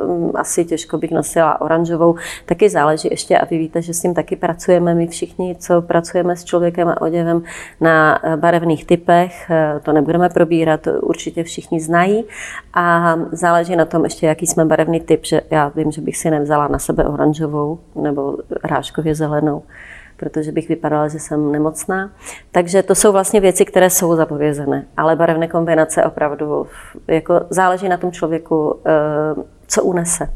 mm, 0.06 0.30
asi 0.34 0.64
těžko 0.64 0.98
bych 0.98 1.10
nosila 1.10 1.60
oranžovou. 1.60 2.14
Taky 2.46 2.68
záleží 2.68 3.08
ještě, 3.10 3.38
a 3.38 3.44
vy 3.44 3.58
víte, 3.58 3.82
že 3.82 3.94
s 3.94 4.02
tím 4.02 4.14
taky 4.14 4.36
pracujeme 4.36 4.94
my 4.94 5.06
všichni, 5.06 5.56
co 5.58 5.82
pracujeme 5.82 6.36
s 6.36 6.44
člověkem 6.44 6.88
a 6.88 7.00
oděvem 7.00 7.42
na 7.80 8.20
eh, 8.22 8.36
barevných 8.36 8.84
typech. 8.84 9.50
Eh, 9.50 9.80
to 9.82 9.92
nebudeme 9.92 10.28
probírat, 10.28 10.80
to 10.80 10.92
určitě 10.92 11.44
všichni 11.44 11.80
znají. 11.80 12.24
A 12.74 13.16
záleží 13.32 13.76
na 13.76 13.84
tom 13.84 14.04
ještě, 14.04 14.26
jaký 14.26 14.46
jsme 14.46 14.64
barevný 14.64 15.00
typ, 15.00 15.24
že 15.24 15.40
já 15.50 15.68
vím, 15.68 15.90
že 15.90 16.00
bych 16.00 16.16
si 16.16 16.30
nevzala 16.30 16.68
na 16.68 16.78
sebe 16.78 17.04
oranžovou 17.04 17.78
nebo 17.94 18.36
rážkově 18.64 19.14
zelenou 19.14 19.62
protože 20.16 20.52
bych 20.52 20.68
vypadala, 20.68 21.08
že 21.08 21.18
jsem 21.18 21.52
nemocná. 21.52 22.10
Takže 22.52 22.82
to 22.82 22.94
jsou 22.94 23.12
vlastně 23.12 23.40
věci, 23.40 23.64
které 23.64 23.90
jsou 23.90 24.16
zapovězené. 24.16 24.84
Ale 24.96 25.16
barevné 25.16 25.48
kombinace 25.48 26.04
opravdu 26.04 26.66
jako 27.08 27.40
záleží 27.50 27.88
na 27.88 27.96
tom 27.96 28.12
člověku, 28.12 28.80
eh, 28.86 28.90
co 29.66 29.82
unese. 29.82 30.28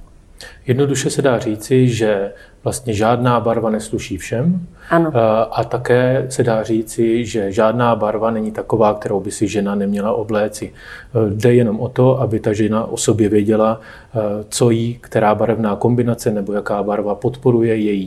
Jednoduše 0.66 1.10
se 1.10 1.22
dá 1.22 1.38
říci, 1.38 1.88
že 1.88 2.32
vlastně 2.64 2.92
žádná 2.92 3.40
barva 3.40 3.70
nesluší 3.70 4.16
všem. 4.16 4.66
Ano. 4.90 5.12
Eh, 5.14 5.46
a 5.50 5.64
také 5.64 6.26
se 6.28 6.42
dá 6.42 6.62
říci, 6.62 7.24
že 7.24 7.52
žádná 7.52 7.96
barva 7.96 8.30
není 8.30 8.52
taková, 8.52 8.94
kterou 8.94 9.20
by 9.20 9.30
si 9.30 9.48
žena 9.48 9.74
neměla 9.74 10.12
obléci. 10.12 10.72
Eh, 10.72 11.30
jde 11.34 11.54
jenom 11.54 11.80
o 11.80 11.88
to, 11.88 12.20
aby 12.20 12.40
ta 12.40 12.52
žena 12.52 12.84
o 12.84 12.96
sobě 12.96 13.28
věděla, 13.28 13.80
co 14.48 14.70
jí, 14.70 14.98
která 15.00 15.34
barevná 15.34 15.76
kombinace 15.76 16.30
nebo 16.30 16.52
jaká 16.52 16.82
barva 16.82 17.14
podporuje 17.14 17.76
její 17.76 18.06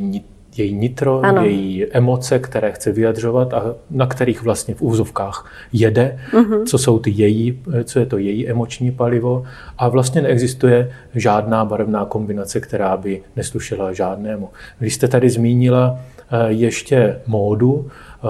její 0.57 0.73
nitro, 0.73 1.21
ano. 1.23 1.43
její 1.43 1.85
emoce, 1.91 2.39
které 2.39 2.71
chce 2.71 2.91
vyjadřovat 2.91 3.53
a 3.53 3.75
na 3.91 4.07
kterých 4.07 4.43
vlastně 4.43 4.75
v 4.75 4.81
úzovkách 4.81 5.51
jede, 5.73 6.19
uh-huh. 6.31 6.63
co 6.65 6.77
jsou 6.77 6.99
ty 6.99 7.12
její, 7.12 7.59
co 7.83 7.99
je 7.99 8.05
to 8.05 8.17
její 8.17 8.49
emoční 8.49 8.91
palivo 8.91 9.43
a 9.77 9.89
vlastně 9.89 10.21
neexistuje 10.21 10.91
žádná 11.15 11.65
barevná 11.65 12.05
kombinace, 12.05 12.59
která 12.59 12.97
by 12.97 13.21
neslušela 13.35 13.93
žádnému. 13.93 14.49
Vy 14.81 14.89
jste 14.89 15.07
tady 15.07 15.29
zmínila 15.29 15.99
eh, 16.31 16.51
ještě 16.51 17.19
módu 17.27 17.88
eh, 17.88 18.27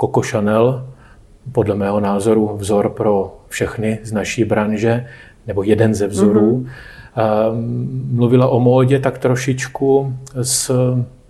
Coco 0.00 0.20
Chanel, 0.22 0.86
podle 1.52 1.74
mého 1.74 2.00
názoru 2.00 2.56
vzor 2.56 2.88
pro 2.88 3.36
všechny 3.48 3.98
z 4.02 4.12
naší 4.12 4.44
branže, 4.44 5.06
nebo 5.46 5.62
jeden 5.62 5.94
ze 5.94 6.06
vzorů. 6.06 6.50
Uh-huh. 6.50 6.66
Mluvila 8.10 8.48
o 8.48 8.60
módě 8.60 8.98
tak 8.98 9.18
trošičku 9.18 10.14
s 10.42 10.72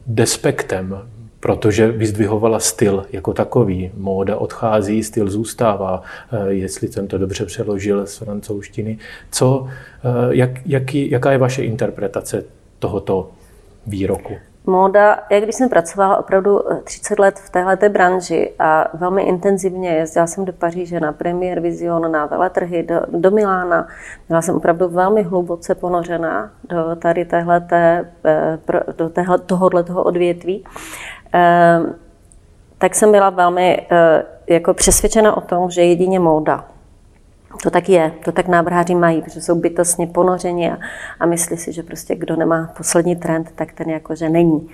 despektem, 0.07 0.99
protože 1.41 1.93
vyzdvihovala 1.93 2.61
styl 2.61 3.07
jako 3.13 3.33
takový. 3.33 3.91
Móda 3.97 4.37
odchází, 4.37 5.03
styl 5.03 5.31
zůstává, 5.31 6.03
eh, 6.33 6.53
jestli 6.53 6.89
jsem 6.89 7.09
to 7.09 7.19
dobře 7.19 7.45
přeložil 7.45 8.07
z 8.07 8.17
francouzštiny. 8.17 8.99
Co, 9.31 9.67
eh, 9.69 10.09
jak, 10.31 10.51
jaký, 10.67 11.11
jaká 11.11 11.33
je 11.33 11.39
vaše 11.39 11.65
interpretace 11.65 12.45
tohoto 12.79 13.31
výroku? 13.87 14.35
Móda, 14.66 15.18
jak 15.31 15.42
když 15.42 15.55
jsem 15.55 15.68
pracovala 15.68 16.16
opravdu 16.16 16.61
30 16.85 17.18
let 17.18 17.38
v 17.38 17.51
této 17.51 17.88
branži 17.88 18.53
a 18.59 18.88
velmi 18.94 19.23
intenzivně 19.23 19.90
jezdila 19.90 20.27
jsem 20.27 20.44
do 20.44 20.53
Paříže 20.53 21.01
na 21.01 21.12
Premier 21.12 21.61
Vision, 21.61 22.12
na 22.12 22.27
veletrhy, 22.27 22.83
do, 22.83 23.01
do 23.09 23.31
Milána. 23.31 23.88
Byla 24.29 24.42
jsem 24.42 24.57
opravdu 24.57 24.88
velmi 24.88 25.23
hluboce 25.23 25.75
ponořená 25.75 26.51
do 26.68 26.96
tady 26.96 27.25
téhleté, 27.25 28.12
do 28.96 29.09
téhle, 29.09 29.38
tohohle 29.38 29.83
toho 29.83 30.03
odvětví. 30.03 30.64
Tak 32.79 32.94
jsem 32.94 33.12
byla 33.12 33.31
velmi 33.31 33.87
jako 34.46 34.75
přesvědčena 34.75 35.37
o 35.37 35.40
tom, 35.40 35.70
že 35.70 35.83
jedině 35.83 36.20
móda 36.20 36.64
to 37.63 37.71
tak 37.71 37.89
je, 37.89 38.13
to 38.25 38.33
tak 38.33 38.49
návrháři 38.49 38.95
mají, 38.95 39.23
protože 39.23 39.41
jsou 39.41 39.55
bytostně 39.55 40.07
ponořeni 40.07 40.71
a, 40.71 40.79
a 41.21 41.27
myslí 41.27 41.57
si, 41.57 41.73
že 41.73 41.83
prostě 41.83 42.15
kdo 42.15 42.37
nemá 42.37 42.73
poslední 42.77 43.17
trend, 43.17 43.53
tak 43.55 43.73
ten 43.73 43.91
jakože 43.91 44.29
není. 44.29 44.69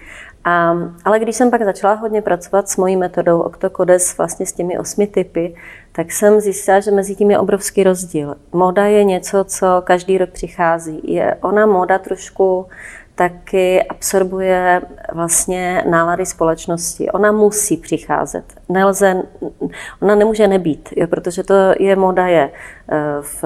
A, 0.45 0.77
ale 1.05 1.19
když 1.19 1.37
jsem 1.37 1.51
pak 1.51 1.65
začala 1.65 1.95
hodně 1.95 2.23
pracovat 2.23 2.69
s 2.69 2.77
mojí 2.77 2.97
metodou 2.97 3.41
Octocodes, 3.41 4.19
vlastně 4.19 4.47
s 4.47 4.53
těmi 4.53 4.79
osmi 4.79 5.07
typy, 5.07 5.55
tak 5.93 6.13
jsem 6.13 6.41
zjistila, 6.41 6.81
že 6.81 6.91
mezi 6.91 7.15
tím 7.15 7.31
je 7.31 7.39
obrovský 7.39 7.85
rozdíl. 7.85 8.35
Moda 8.53 8.85
je 8.85 9.05
něco, 9.05 9.45
co 9.45 9.67
každý 9.85 10.19
rok 10.19 10.31
přichází. 10.31 11.01
Je 11.05 11.37
ona 11.41 11.67
moda 11.67 11.99
trošku 11.99 12.67
taky 13.17 13.83
absorbuje 13.83 14.83
vlastně 15.13 15.85
nálady 15.91 16.27
společnosti. 16.27 17.11
Ona 17.11 17.33
musí 17.33 17.77
přicházet. 17.77 18.45
Nelze, 18.69 19.23
ona 20.03 20.15
nemůže 20.15 20.49
nebýt, 20.49 20.89
jo, 20.97 21.07
protože 21.07 21.43
to 21.43 21.55
je 21.79 21.97
moda 21.97 22.27
je 22.27 22.51
eh, 22.89 22.97
v 23.21 23.45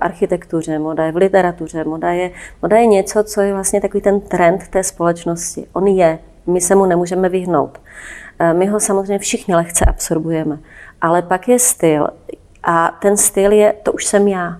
architektuře, 0.00 0.78
moda 0.78 1.04
je 1.04 1.12
v 1.12 1.16
literatuře, 1.16 1.84
moda 1.84 2.10
je, 2.10 2.30
moda 2.62 2.76
je 2.76 2.86
něco, 2.86 3.24
co 3.24 3.40
je 3.40 3.52
vlastně 3.52 3.80
takový 3.80 4.00
ten 4.00 4.20
trend 4.20 4.68
té 4.68 4.82
společnosti. 4.82 5.66
On 5.72 5.86
je, 5.86 6.18
my 6.46 6.60
se 6.60 6.74
mu 6.74 6.86
nemůžeme 6.86 7.28
vyhnout. 7.28 7.78
Eh, 8.38 8.54
my 8.54 8.66
ho 8.66 8.80
samozřejmě 8.80 9.18
všichni 9.18 9.54
lehce 9.54 9.84
absorbujeme, 9.84 10.58
ale 11.00 11.22
pak 11.22 11.48
je 11.48 11.58
styl 11.58 12.08
a 12.62 12.98
ten 13.02 13.16
styl 13.16 13.52
je, 13.52 13.74
to 13.82 13.92
už 13.92 14.04
jsem 14.04 14.28
já. 14.28 14.56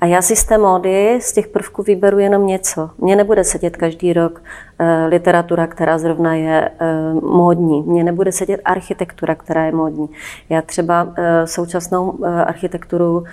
A 0.00 0.06
já 0.06 0.22
si 0.22 0.36
z 0.36 0.44
té 0.44 0.58
módy, 0.58 1.18
z 1.22 1.32
těch 1.32 1.48
prvků 1.48 1.82
vyberu 1.82 2.18
jenom 2.18 2.46
něco. 2.46 2.90
Mně 2.98 3.16
nebude 3.16 3.44
sedět 3.44 3.76
každý 3.76 4.12
rok 4.12 4.42
e, 4.78 5.06
literatura, 5.06 5.66
která 5.66 5.98
zrovna 5.98 6.34
je 6.34 6.70
e, 6.78 7.14
módní. 7.14 7.82
Mně 7.82 8.04
nebude 8.04 8.32
sedět 8.32 8.60
architektura, 8.64 9.34
která 9.34 9.64
je 9.64 9.72
módní. 9.72 10.08
Já 10.48 10.62
třeba 10.62 11.14
e, 11.16 11.46
současnou 11.46 12.24
architekturu 12.24 13.24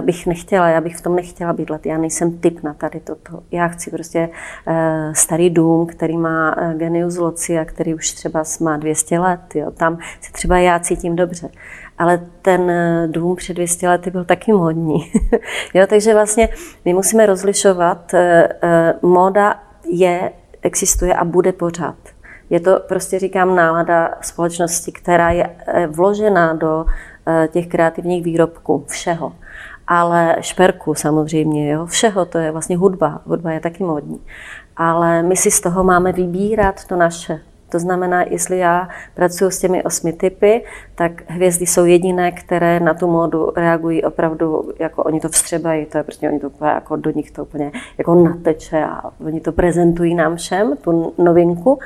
bych 0.00 0.26
nechtěla, 0.26 0.68
já 0.68 0.80
bych 0.80 0.96
v 0.96 1.00
tom 1.00 1.16
nechtěla 1.16 1.52
bydlet. 1.52 1.86
Já 1.86 1.98
nejsem 1.98 2.38
typ 2.38 2.62
na 2.62 2.74
tady 2.74 3.00
toto. 3.00 3.42
Já 3.50 3.68
chci 3.68 3.90
prostě 3.90 4.28
starý 5.12 5.50
dům, 5.50 5.86
který 5.86 6.16
má 6.16 6.56
genius 6.76 7.16
loci 7.16 7.58
a 7.58 7.64
který 7.64 7.94
už 7.94 8.12
třeba 8.12 8.42
má 8.60 8.76
200 8.76 9.18
let. 9.18 9.40
Jo. 9.54 9.70
Tam 9.70 9.98
se 10.20 10.32
třeba 10.32 10.58
já 10.58 10.78
cítím 10.78 11.16
dobře 11.16 11.48
ale 11.98 12.26
ten 12.42 12.70
eh, 12.70 13.08
dům 13.10 13.36
před 13.36 13.54
200 13.54 13.88
lety 13.88 14.10
byl 14.10 14.24
taky 14.24 14.52
modní. 14.52 15.12
jo, 15.74 15.86
takže 15.86 16.14
vlastně 16.14 16.48
my 16.84 16.94
musíme 16.94 17.26
rozlišovat, 17.26 18.14
eh, 18.14 18.48
eh, 18.62 18.94
móda 19.02 19.54
je, 19.88 20.32
existuje 20.62 21.14
a 21.14 21.24
bude 21.24 21.52
pořád. 21.52 21.96
Je 22.50 22.60
to 22.60 22.80
prostě, 22.88 23.18
říkám, 23.18 23.56
nálada 23.56 24.14
společnosti, 24.20 24.92
která 24.92 25.30
je 25.30 25.50
vložena 25.86 26.52
do 26.52 26.86
těch 27.48 27.66
kreativních 27.66 28.24
výrobků, 28.24 28.84
všeho. 28.88 29.32
Ale 29.86 30.36
šperku 30.40 30.94
samozřejmě, 30.94 31.70
jo, 31.70 31.86
všeho, 31.86 32.24
to 32.24 32.38
je 32.38 32.50
vlastně 32.50 32.76
hudba. 32.76 33.22
Hudba 33.24 33.52
je 33.52 33.60
taky 33.60 33.84
modní. 33.84 34.20
Ale 34.76 35.22
my 35.22 35.36
si 35.36 35.50
z 35.50 35.60
toho 35.60 35.84
máme 35.84 36.12
vybírat 36.12 36.84
to 36.84 36.96
naše. 36.96 37.40
To 37.68 37.78
znamená, 37.78 38.22
jestli 38.22 38.58
já 38.58 38.88
pracuji 39.14 39.50
s 39.50 39.58
těmi 39.58 39.82
osmi 39.82 40.12
typy, 40.12 40.64
tak 40.94 41.30
hvězdy 41.30 41.66
jsou 41.66 41.84
jediné, 41.84 42.32
které 42.32 42.80
na 42.80 42.94
tu 42.94 43.06
módu 43.06 43.52
reagují 43.56 44.04
opravdu, 44.04 44.72
jako 44.78 45.02
oni 45.02 45.20
to 45.20 45.28
vstřebají, 45.28 45.86
to 45.86 45.98
je 45.98 46.04
prostě, 46.04 46.28
oni 46.28 46.40
to 46.40 46.46
úplně, 46.46 46.70
jako 46.70 46.96
do 46.96 47.10
nich 47.10 47.30
to 47.30 47.42
úplně 47.42 47.72
jako 47.98 48.14
nateče 48.14 48.84
a 48.84 49.10
oni 49.26 49.40
to 49.40 49.52
prezentují 49.52 50.14
nám 50.14 50.36
všem, 50.36 50.76
tu 50.76 51.14
novinku, 51.18 51.78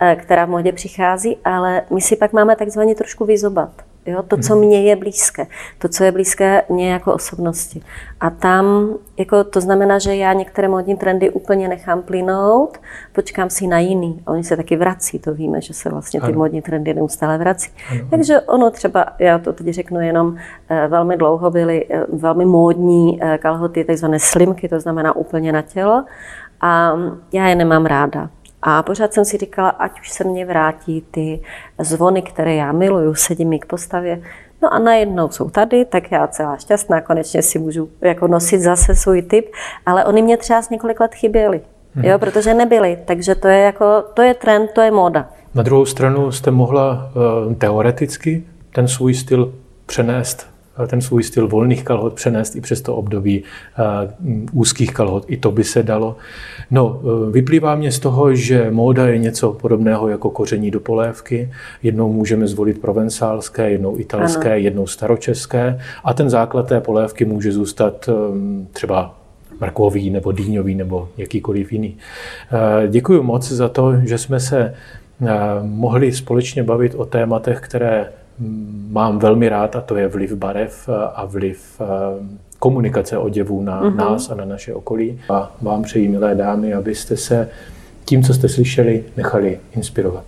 eh, 0.00 0.16
která 0.16 0.44
v 0.44 0.48
modě 0.48 0.72
přichází, 0.72 1.38
ale 1.44 1.82
my 1.90 2.00
si 2.00 2.16
pak 2.16 2.32
máme 2.32 2.56
takzvaně 2.56 2.94
trošku 2.94 3.24
vyzobat. 3.24 3.70
Jo? 4.06 4.22
To, 4.22 4.36
co 4.36 4.56
mně 4.56 4.82
je 4.82 4.96
blízké, 4.96 5.46
to, 5.78 5.88
co 5.88 6.04
je 6.04 6.12
blízké 6.12 6.62
mně 6.68 6.92
jako 6.92 7.14
osobnosti. 7.14 7.82
A 8.20 8.30
tam, 8.30 8.94
jako, 9.16 9.44
to 9.44 9.60
znamená, 9.60 9.98
že 9.98 10.16
já 10.16 10.32
některé 10.32 10.68
modní 10.68 10.96
trendy 10.96 11.30
úplně 11.30 11.68
nechám 11.68 12.02
plynout, 12.02 12.78
počkám 13.12 13.50
si 13.50 13.66
na 13.66 13.78
jiný. 13.78 14.22
Oni 14.26 14.44
se 14.44 14.56
taky 14.56 14.76
vrací, 14.76 15.18
to 15.18 15.34
víme, 15.34 15.60
že 15.60 15.74
se 15.74 15.88
vlastně 15.90 16.20
ty 16.20 16.26
ano. 16.26 16.38
modní 16.38 16.62
trendy 16.62 16.94
neustále 16.94 17.38
vrací. 17.38 17.70
Ano. 17.90 18.00
Takže 18.10 18.40
ono 18.40 18.70
třeba, 18.70 19.06
já 19.18 19.38
to 19.38 19.52
teď 19.52 19.68
řeknu 19.68 20.00
jenom, 20.00 20.36
eh, 20.68 20.88
velmi 20.88 21.16
dlouho 21.16 21.50
byly 21.50 21.86
eh, 21.90 22.04
velmi 22.12 22.44
módní 22.44 23.22
eh, 23.22 23.38
kalhoty, 23.38 23.84
takzvané 23.84 24.18
slimky, 24.20 24.68
to 24.68 24.80
znamená 24.80 25.16
úplně 25.16 25.52
na 25.52 25.62
tělo. 25.62 26.04
A 26.60 26.92
já 27.32 27.48
je 27.48 27.54
nemám 27.54 27.86
ráda. 27.86 28.30
A 28.68 28.82
pořád 28.82 29.12
jsem 29.14 29.24
si 29.24 29.36
říkala, 29.36 29.68
ať 29.68 30.00
už 30.00 30.10
se 30.10 30.24
mě 30.24 30.46
vrátí 30.46 31.04
ty 31.10 31.40
zvony, 31.78 32.22
které 32.22 32.54
já 32.54 32.72
miluju, 32.72 33.14
sedím 33.14 33.48
mi 33.48 33.58
k 33.58 33.66
postavě. 33.66 34.22
No 34.62 34.74
a 34.74 34.78
najednou 34.78 35.28
jsou 35.28 35.50
tady, 35.50 35.84
tak 35.84 36.12
já 36.12 36.26
celá 36.26 36.56
šťastná, 36.56 37.00
konečně 37.00 37.42
si 37.42 37.58
můžu 37.58 37.88
jako 38.00 38.26
nosit 38.26 38.60
zase 38.60 38.94
svůj 38.94 39.22
typ, 39.22 39.46
ale 39.86 40.04
oni 40.04 40.22
mě 40.22 40.36
třeba 40.36 40.62
z 40.62 40.70
několik 40.70 41.00
let 41.00 41.14
chyběli, 41.14 41.60
hmm. 41.94 42.04
jo, 42.04 42.18
protože 42.18 42.54
nebyli, 42.54 42.98
takže 43.04 43.34
to 43.34 43.48
je 43.48 43.58
jako, 43.58 44.04
to 44.14 44.22
je 44.22 44.34
trend, 44.34 44.70
to 44.74 44.80
je 44.80 44.90
móda. 44.90 45.28
Na 45.54 45.62
druhou 45.62 45.84
stranu 45.84 46.32
jste 46.32 46.50
mohla 46.50 47.10
uh, 47.46 47.54
teoreticky 47.54 48.44
ten 48.72 48.88
svůj 48.88 49.14
styl 49.14 49.54
přenést 49.86 50.55
ten 50.86 51.00
svůj 51.00 51.22
styl 51.22 51.48
volných 51.48 51.84
kalhot 51.84 52.14
přenést 52.14 52.56
i 52.56 52.60
přes 52.60 52.80
to 52.80 52.96
období 52.96 53.42
uh, 53.42 54.60
úzkých 54.60 54.94
kalhot. 54.94 55.24
I 55.28 55.36
to 55.36 55.50
by 55.50 55.64
se 55.64 55.82
dalo. 55.82 56.16
No, 56.70 57.00
uh, 57.02 57.30
vyplývá 57.30 57.74
mě 57.74 57.92
z 57.92 57.98
toho, 57.98 58.34
že 58.34 58.70
móda 58.70 59.08
je 59.08 59.18
něco 59.18 59.52
podobného 59.52 60.08
jako 60.08 60.30
koření 60.30 60.70
do 60.70 60.80
polévky. 60.80 61.50
Jednou 61.82 62.12
můžeme 62.12 62.46
zvolit 62.46 62.80
provencálské, 62.80 63.70
jednou 63.70 63.98
italské, 63.98 64.50
ano. 64.50 64.60
jednou 64.60 64.86
staročeské 64.86 65.80
a 66.04 66.14
ten 66.14 66.30
základ 66.30 66.68
té 66.68 66.80
polévky 66.80 67.24
může 67.24 67.52
zůstat 67.52 68.08
um, 68.08 68.68
třeba 68.72 69.14
mrkový 69.60 70.10
nebo 70.10 70.32
dýňový 70.32 70.74
nebo 70.74 71.08
jakýkoliv 71.16 71.72
jiný. 71.72 71.96
Děkuji 72.88 73.22
moc 73.22 73.52
za 73.52 73.68
to, 73.68 73.96
že 74.04 74.18
jsme 74.18 74.40
se 74.40 74.74
mohli 75.62 76.12
společně 76.12 76.62
bavit 76.62 76.94
o 76.94 77.04
tématech, 77.04 77.60
které 77.60 78.08
mám 78.90 79.18
velmi 79.18 79.48
rád 79.48 79.76
a 79.76 79.80
to 79.80 79.96
je 79.96 80.08
vliv 80.08 80.32
barev 80.32 80.88
a 81.14 81.24
vliv 81.24 81.80
eh, 81.80 81.86
komunikace 82.58 83.18
oděvů 83.18 83.62
na 83.62 83.82
mm-hmm. 83.82 83.96
nás 83.96 84.30
a 84.30 84.34
na 84.34 84.44
naše 84.44 84.74
okolí. 84.74 85.20
A 85.30 85.56
vám 85.62 85.82
přeji, 85.82 86.08
milé 86.08 86.34
dámy, 86.34 86.74
abyste 86.74 87.16
se 87.16 87.48
tím, 88.04 88.22
co 88.22 88.34
jste 88.34 88.48
slyšeli, 88.48 89.04
nechali 89.16 89.60
inspirovat. 89.76 90.24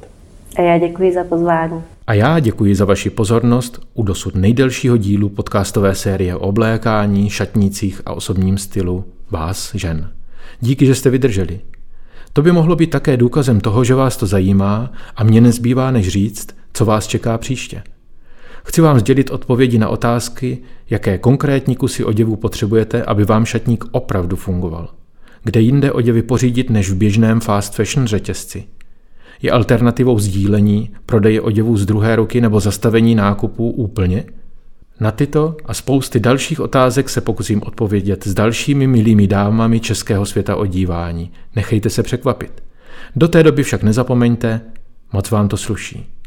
A 0.57 0.61
já 0.61 0.79
děkuji 0.79 1.12
za 1.12 1.25
pozvání. 1.25 1.83
A 2.07 2.14
já 2.14 2.40
děkuji 2.40 2.75
za 2.75 2.85
vaši 2.85 3.11
pozornost 3.11 3.81
u 3.94 4.03
dosud 4.03 4.35
nejdelšího 4.35 4.97
dílu 4.97 5.29
podcastové 5.29 5.94
série 5.94 6.37
o 6.37 6.38
oblékání, 6.38 7.31
šatnících 7.31 8.03
a 8.07 8.12
osobním 8.12 8.59
stylu 8.59 9.05
vás, 9.31 9.75
žen. 9.75 10.11
Díky, 10.61 10.87
že 10.87 10.94
jste 10.94 11.11
vydrželi. 11.11 11.61
To 12.33 12.42
by 12.42 12.53
mohlo 12.53 12.77
být 12.77 12.90
také 12.90 13.16
důkazem 13.16 13.61
toho, 13.61 13.85
že 13.85 13.94
vás 13.94 14.16
to 14.16 14.27
zajímá 14.27 14.92
a 15.16 15.25
mě 15.25 15.40
nezbývá 15.40 15.90
než 15.90 16.09
říct, 16.09 16.49
co 16.73 16.85
vás 16.85 17.07
čeká 17.07 17.38
příště. 17.38 17.83
Chci 18.68 18.81
vám 18.81 18.98
sdělit 18.98 19.31
odpovědi 19.31 19.78
na 19.78 19.88
otázky, 19.88 20.59
jaké 20.90 21.18
konkrétní 21.18 21.76
kusy 21.76 22.04
oděvů 22.04 22.37
potřebujete, 22.37 23.02
aby 23.02 23.24
vám 23.24 23.44
šatník 23.44 23.85
opravdu 23.90 24.37
fungoval. 24.37 24.88
Kde 25.44 25.61
jinde 25.61 25.92
oděvy 25.92 26.22
pořídit 26.22 26.70
než 26.70 26.90
v 26.90 26.94
běžném 26.94 27.40
fast 27.40 27.74
fashion 27.74 28.07
řetězci? 28.07 28.64
Je 29.42 29.50
alternativou 29.50 30.18
sdílení, 30.18 30.90
prodeje 31.07 31.40
oděvů 31.40 31.76
z 31.76 31.87
druhé 31.87 32.16
ruky 32.16 32.40
nebo 32.40 32.61
zastavení 32.61 33.14
nákupů 33.14 33.70
úplně? 33.70 34.24
Na 35.00 35.11
tyto 35.11 35.57
a 35.64 35.74
spousty 35.74 36.20
dalších 36.20 36.61
otázek 36.61 37.09
se 37.09 37.20
pokusím 37.20 37.62
odpovědět 37.62 38.24
s 38.26 38.35
dalšími 38.35 38.87
milými 38.87 39.26
dámami 39.26 39.81
českého 39.81 40.26
světa 40.26 40.57
odívání. 40.57 41.31
Nechejte 41.57 41.90
se 41.90 42.02
překvapit. 42.02 42.62
Do 43.16 43.28
té 43.28 43.42
doby 43.42 43.62
však 43.62 43.83
nezapomeňte, 43.83 44.61
moc 45.12 45.31
vám 45.31 45.48
to 45.48 45.57
sluší. 45.57 46.17